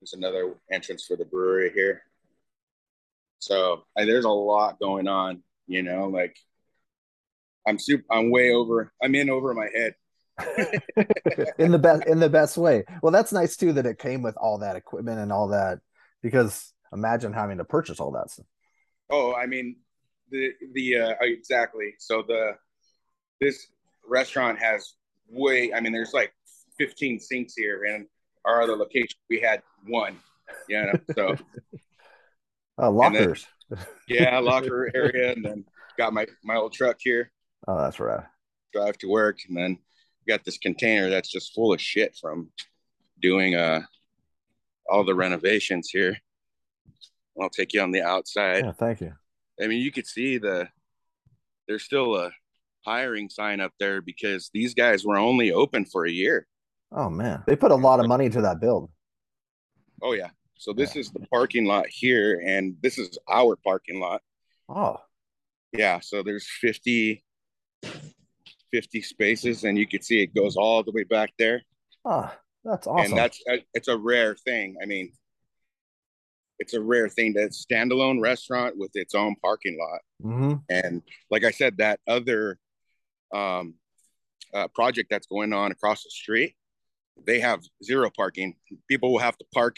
[0.00, 2.02] there's another entrance for the brewery here.
[3.40, 5.42] So there's a lot going on.
[5.66, 6.36] You know, like
[7.66, 8.04] I'm super.
[8.10, 8.92] I'm way over.
[9.02, 9.94] I'm in over my head.
[11.58, 12.84] in the best in the best way.
[13.02, 15.80] Well, that's nice too that it came with all that equipment and all that
[16.22, 18.46] because imagine having to purchase all that stuff.
[19.10, 19.76] Oh, I mean
[20.30, 21.94] the the uh, exactly.
[21.98, 22.52] So the
[23.40, 23.68] this
[24.06, 24.94] restaurant has
[25.30, 25.72] way.
[25.72, 26.32] I mean, there's like
[26.78, 28.06] 15 sinks here, and
[28.44, 30.18] our other location we had one.
[30.68, 31.36] Yeah, you know, so
[32.82, 33.46] uh, lockers.
[33.70, 35.64] Then, yeah, locker area, and then
[35.96, 37.30] got my my old truck here.
[37.66, 38.24] Oh, that's right.
[38.72, 39.78] Drive to work, and then
[40.26, 42.50] got this container that's just full of shit from
[43.20, 43.80] doing uh
[44.88, 46.16] all the renovations here.
[47.40, 48.64] I'll take you on the outside.
[48.64, 49.12] Yeah, thank you.
[49.62, 50.68] I mean, you could see the
[51.66, 52.30] there's still a
[52.84, 56.46] hiring sign up there because these guys were only open for a year.
[56.92, 58.90] Oh man, they put a lot of money into that build.
[60.02, 60.30] Oh yeah.
[60.58, 61.00] So this yeah.
[61.00, 64.22] is the parking lot here, and this is our parking lot.
[64.68, 64.96] Oh.
[65.72, 66.00] Yeah.
[66.00, 67.22] So there's 50,
[68.72, 71.62] 50 spaces, and you can see it goes all the way back there.
[72.04, 73.12] Ah, oh, that's awesome.
[73.12, 74.76] And that's uh, it's a rare thing.
[74.82, 75.12] I mean,
[76.58, 80.00] it's a rare thing that standalone restaurant with its own parking lot.
[80.22, 80.54] Mm-hmm.
[80.68, 82.58] And like I said, that other
[83.32, 83.74] um,
[84.52, 86.54] uh, project that's going on across the street,
[87.26, 88.56] they have zero parking.
[88.88, 89.76] People will have to park,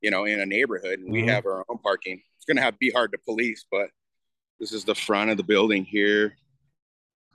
[0.00, 1.12] you know, in a neighborhood, and mm-hmm.
[1.12, 2.20] we have our own parking.
[2.36, 3.90] It's going to have be hard to police, but
[4.58, 6.36] this is the front of the building here.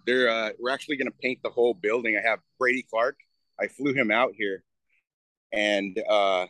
[0.06, 2.18] They're uh, we're actually going to paint the whole building.
[2.18, 3.18] I have Brady Clark.
[3.60, 4.64] I flew him out here,
[5.51, 6.45] and uh,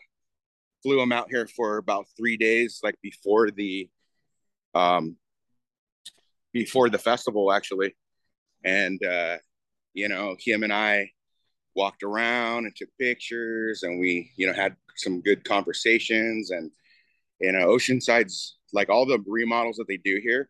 [0.86, 3.90] flew him out here for about three days, like before the
[4.76, 5.18] um,
[6.54, 7.96] before the festival actually,
[8.64, 9.38] and uh,
[9.96, 11.10] you know him and I
[11.76, 16.70] walked around and took pictures, and we you know had some good conversations, and
[17.42, 20.50] you know Oceanside's like all the remodels that they do here,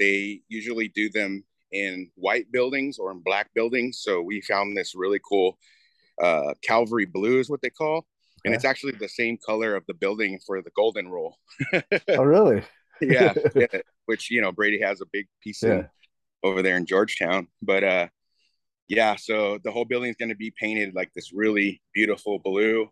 [0.00, 4.00] they usually do them in white buildings or in black buildings.
[4.02, 5.56] So we found this really cool
[6.20, 8.06] uh, Calvary blue is what they call,
[8.44, 11.36] and it's actually the same color of the building for the Golden Rule.
[12.08, 12.62] oh, really?
[13.00, 15.70] yeah, yeah, which you know Brady has a big piece yeah.
[15.70, 15.88] in,
[16.42, 17.48] over there in Georgetown.
[17.62, 18.08] But uh,
[18.88, 22.88] yeah, so the whole building is going to be painted like this really beautiful blue,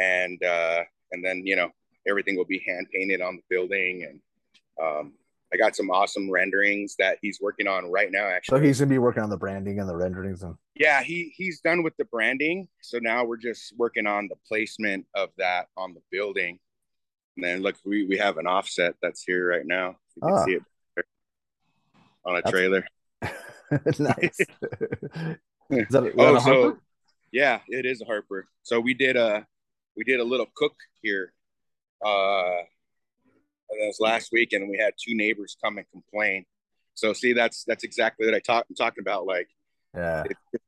[0.00, 0.82] and uh,
[1.12, 1.70] and then you know
[2.08, 4.20] everything will be hand painted on the building and
[4.80, 5.12] um,
[5.52, 8.26] I got some awesome renderings that he's working on right now.
[8.26, 10.42] Actually, so he's gonna be working on the branding and the renderings.
[10.42, 12.68] And yeah, he he's done with the branding.
[12.82, 16.58] So now we're just working on the placement of that on the building.
[17.36, 19.96] And then look, we we have an offset that's here right now.
[20.16, 20.44] You can ah.
[20.44, 20.62] see it
[22.24, 22.50] on a that's...
[22.50, 22.86] trailer.
[23.22, 24.40] nice.
[25.70, 26.78] is that, oh, so
[27.32, 28.48] yeah, it is a Harper.
[28.62, 29.46] So we did a
[29.96, 31.32] we did a little cook here.
[32.04, 32.62] Uh
[33.70, 36.44] and it was last week, and we had two neighbors come and complain.
[36.94, 39.26] So see, that's that's exactly what I talk, I'm talking about.
[39.26, 39.48] Like,
[39.94, 40.60] yeah, it,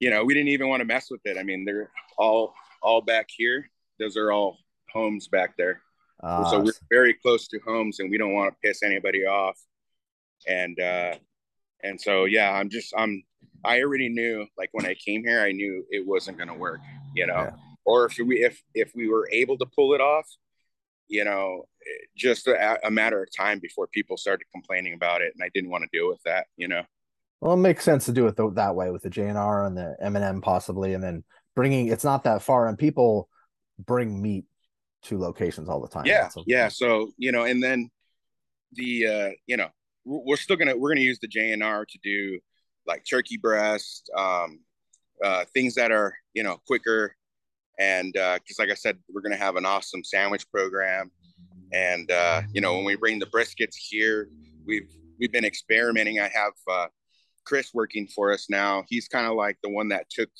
[0.00, 1.38] you know, we didn't even want to mess with it.
[1.38, 3.68] I mean, they're all all back here.
[3.98, 4.58] Those are all
[4.92, 5.80] homes back there.
[6.22, 9.58] Uh, so we're very close to homes, and we don't want to piss anybody off.
[10.46, 11.14] And uh,
[11.82, 13.22] and so yeah, I'm just I'm
[13.64, 16.80] I already knew like when I came here, I knew it wasn't going to work.
[17.14, 17.54] You know, yeah.
[17.84, 20.26] or if we if if we were able to pull it off,
[21.08, 21.66] you know,
[22.16, 25.70] just a, a, matter of time before people started complaining about it, and I didn't
[25.70, 26.46] want to deal with that.
[26.56, 26.82] You know.
[27.40, 29.96] Well, it makes sense to do it th- that way with the JNR and the
[30.00, 31.24] M&M possibly, and then
[31.56, 33.28] bringing it's not that far, and people
[33.78, 34.44] bring meat
[35.04, 36.06] to locations all the time.
[36.06, 36.68] Yeah, yeah.
[36.68, 37.90] So you know, and then
[38.72, 39.68] the uh, you know
[40.04, 42.38] we're still gonna we're gonna use the JNR to do
[42.86, 44.60] like turkey breast, um,
[45.22, 47.14] uh, things that are you know quicker,
[47.78, 51.10] and because uh, like I said, we're gonna have an awesome sandwich program,
[51.72, 54.28] and uh, you know when we bring the briskets here,
[54.66, 56.20] we've we've been experimenting.
[56.20, 56.86] I have uh,
[57.44, 58.84] Chris working for us now.
[58.88, 60.30] He's kind of like the one that took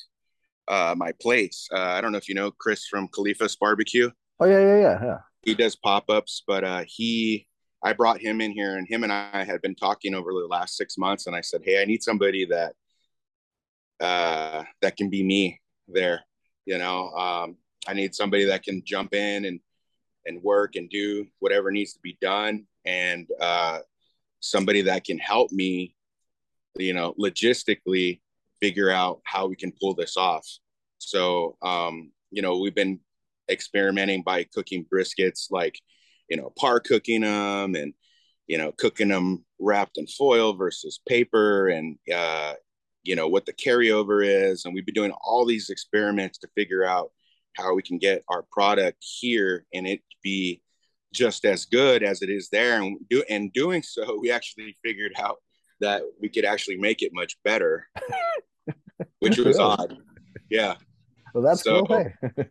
[0.67, 1.67] uh, my place.
[1.73, 4.09] Uh, I don't know if you know Chris from Khalifa's Barbecue.
[4.39, 5.17] Oh yeah, yeah, yeah, yeah.
[5.41, 7.47] He does pop ups, but uh, he
[7.83, 10.77] I brought him in here, and him and I had been talking over the last
[10.77, 12.73] six months, and I said, "Hey, I need somebody that
[13.99, 16.21] uh, that can be me there.
[16.65, 17.57] You know, um,
[17.87, 19.59] I need somebody that can jump in and
[20.25, 23.79] and work and do whatever needs to be done, and uh,
[24.39, 25.95] somebody that can help me,
[26.77, 28.21] you know, logistically
[28.61, 30.47] figure out how we can pull this off.
[30.97, 32.99] So, um, you know, we've been
[33.49, 35.79] experimenting by cooking briskets, like,
[36.29, 37.93] you know, par cooking them and,
[38.47, 42.53] you know, cooking them wrapped in foil versus paper and, uh,
[43.03, 44.63] you know, what the carryover is.
[44.63, 47.11] And we've been doing all these experiments to figure out
[47.55, 50.61] how we can get our product here and it be
[51.13, 52.81] just as good as it is there.
[52.81, 55.37] And do and doing so, we actually figured out
[55.79, 57.87] that we could actually make it much better,
[59.19, 59.97] which was odd.
[60.49, 60.75] Yeah.
[61.33, 62.11] Well, that's so, cool.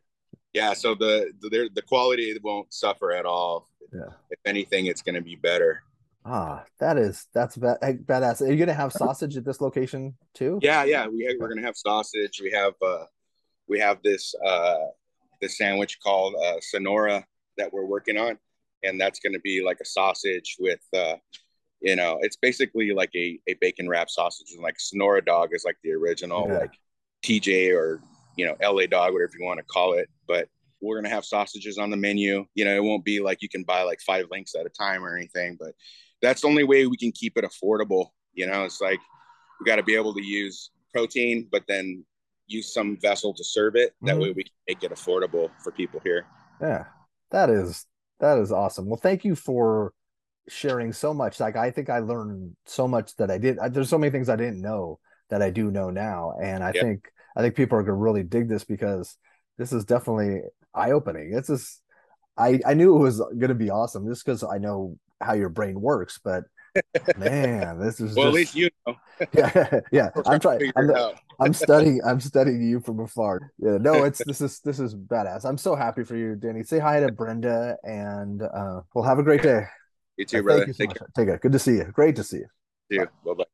[0.52, 0.72] yeah.
[0.74, 3.68] So the, the the quality won't suffer at all.
[3.92, 4.14] Yeah.
[4.30, 5.82] If anything, it's going to be better.
[6.24, 8.42] Ah, that is that's bad, badass.
[8.42, 10.60] Are you gonna have sausage at this location too?
[10.62, 11.08] Yeah, yeah.
[11.08, 12.40] We we're gonna have sausage.
[12.40, 13.06] We have uh,
[13.68, 14.86] we have this uh,
[15.40, 17.24] this sandwich called uh, Sonora
[17.58, 18.38] that we're working on,
[18.82, 21.16] and that's gonna be like a sausage with uh,
[21.82, 24.52] you know, it's basically like a, a bacon wrap sausage.
[24.52, 26.58] And like Sonora dog is like the original, yeah.
[26.58, 26.72] like
[27.24, 28.00] TJ or,
[28.36, 30.08] you know, LA dog, whatever you want to call it.
[30.28, 30.48] But
[30.80, 32.46] we're going to have sausages on the menu.
[32.54, 35.04] You know, it won't be like you can buy like five links at a time
[35.04, 35.72] or anything, but
[36.22, 38.06] that's the only way we can keep it affordable.
[38.32, 39.00] You know, it's like
[39.60, 42.04] we got to be able to use protein, but then
[42.46, 43.94] use some vessel to serve it.
[44.02, 44.20] That mm-hmm.
[44.20, 46.26] way we can make it affordable for people here.
[46.60, 46.84] Yeah,
[47.30, 47.86] that is,
[48.20, 48.86] that is awesome.
[48.86, 49.92] Well, thank you for
[50.48, 51.40] sharing so much.
[51.40, 53.58] Like I think I learned so much that I did.
[53.58, 54.98] I, there's so many things I didn't know
[55.30, 56.82] that I do know now, and I yep.
[56.82, 59.16] think I think people are gonna really dig this because
[59.58, 60.42] this is definitely
[60.74, 61.30] eye opening.
[61.30, 61.80] This is
[62.36, 65.80] I I knew it was gonna be awesome just because I know how your brain
[65.80, 66.44] works, but
[67.16, 68.26] man, this is well.
[68.26, 68.96] Just, at least you know.
[69.32, 70.10] yeah, yeah.
[70.26, 70.72] I'm trying.
[70.76, 70.90] I'm,
[71.40, 72.00] I'm studying.
[72.04, 73.52] I'm studying you from afar.
[73.58, 75.44] Yeah, no, it's this is this is badass.
[75.44, 76.62] I'm so happy for you, Danny.
[76.62, 79.64] Say hi to Brenda, and uh, we'll have a great day.
[80.16, 80.60] You too, brother.
[80.60, 80.98] Thank you so Take much.
[80.98, 81.08] Care.
[81.16, 81.38] Take care.
[81.38, 81.84] Good to see you.
[81.92, 82.46] Great to see you.
[82.90, 83.08] See you.
[83.24, 83.44] Bye bye.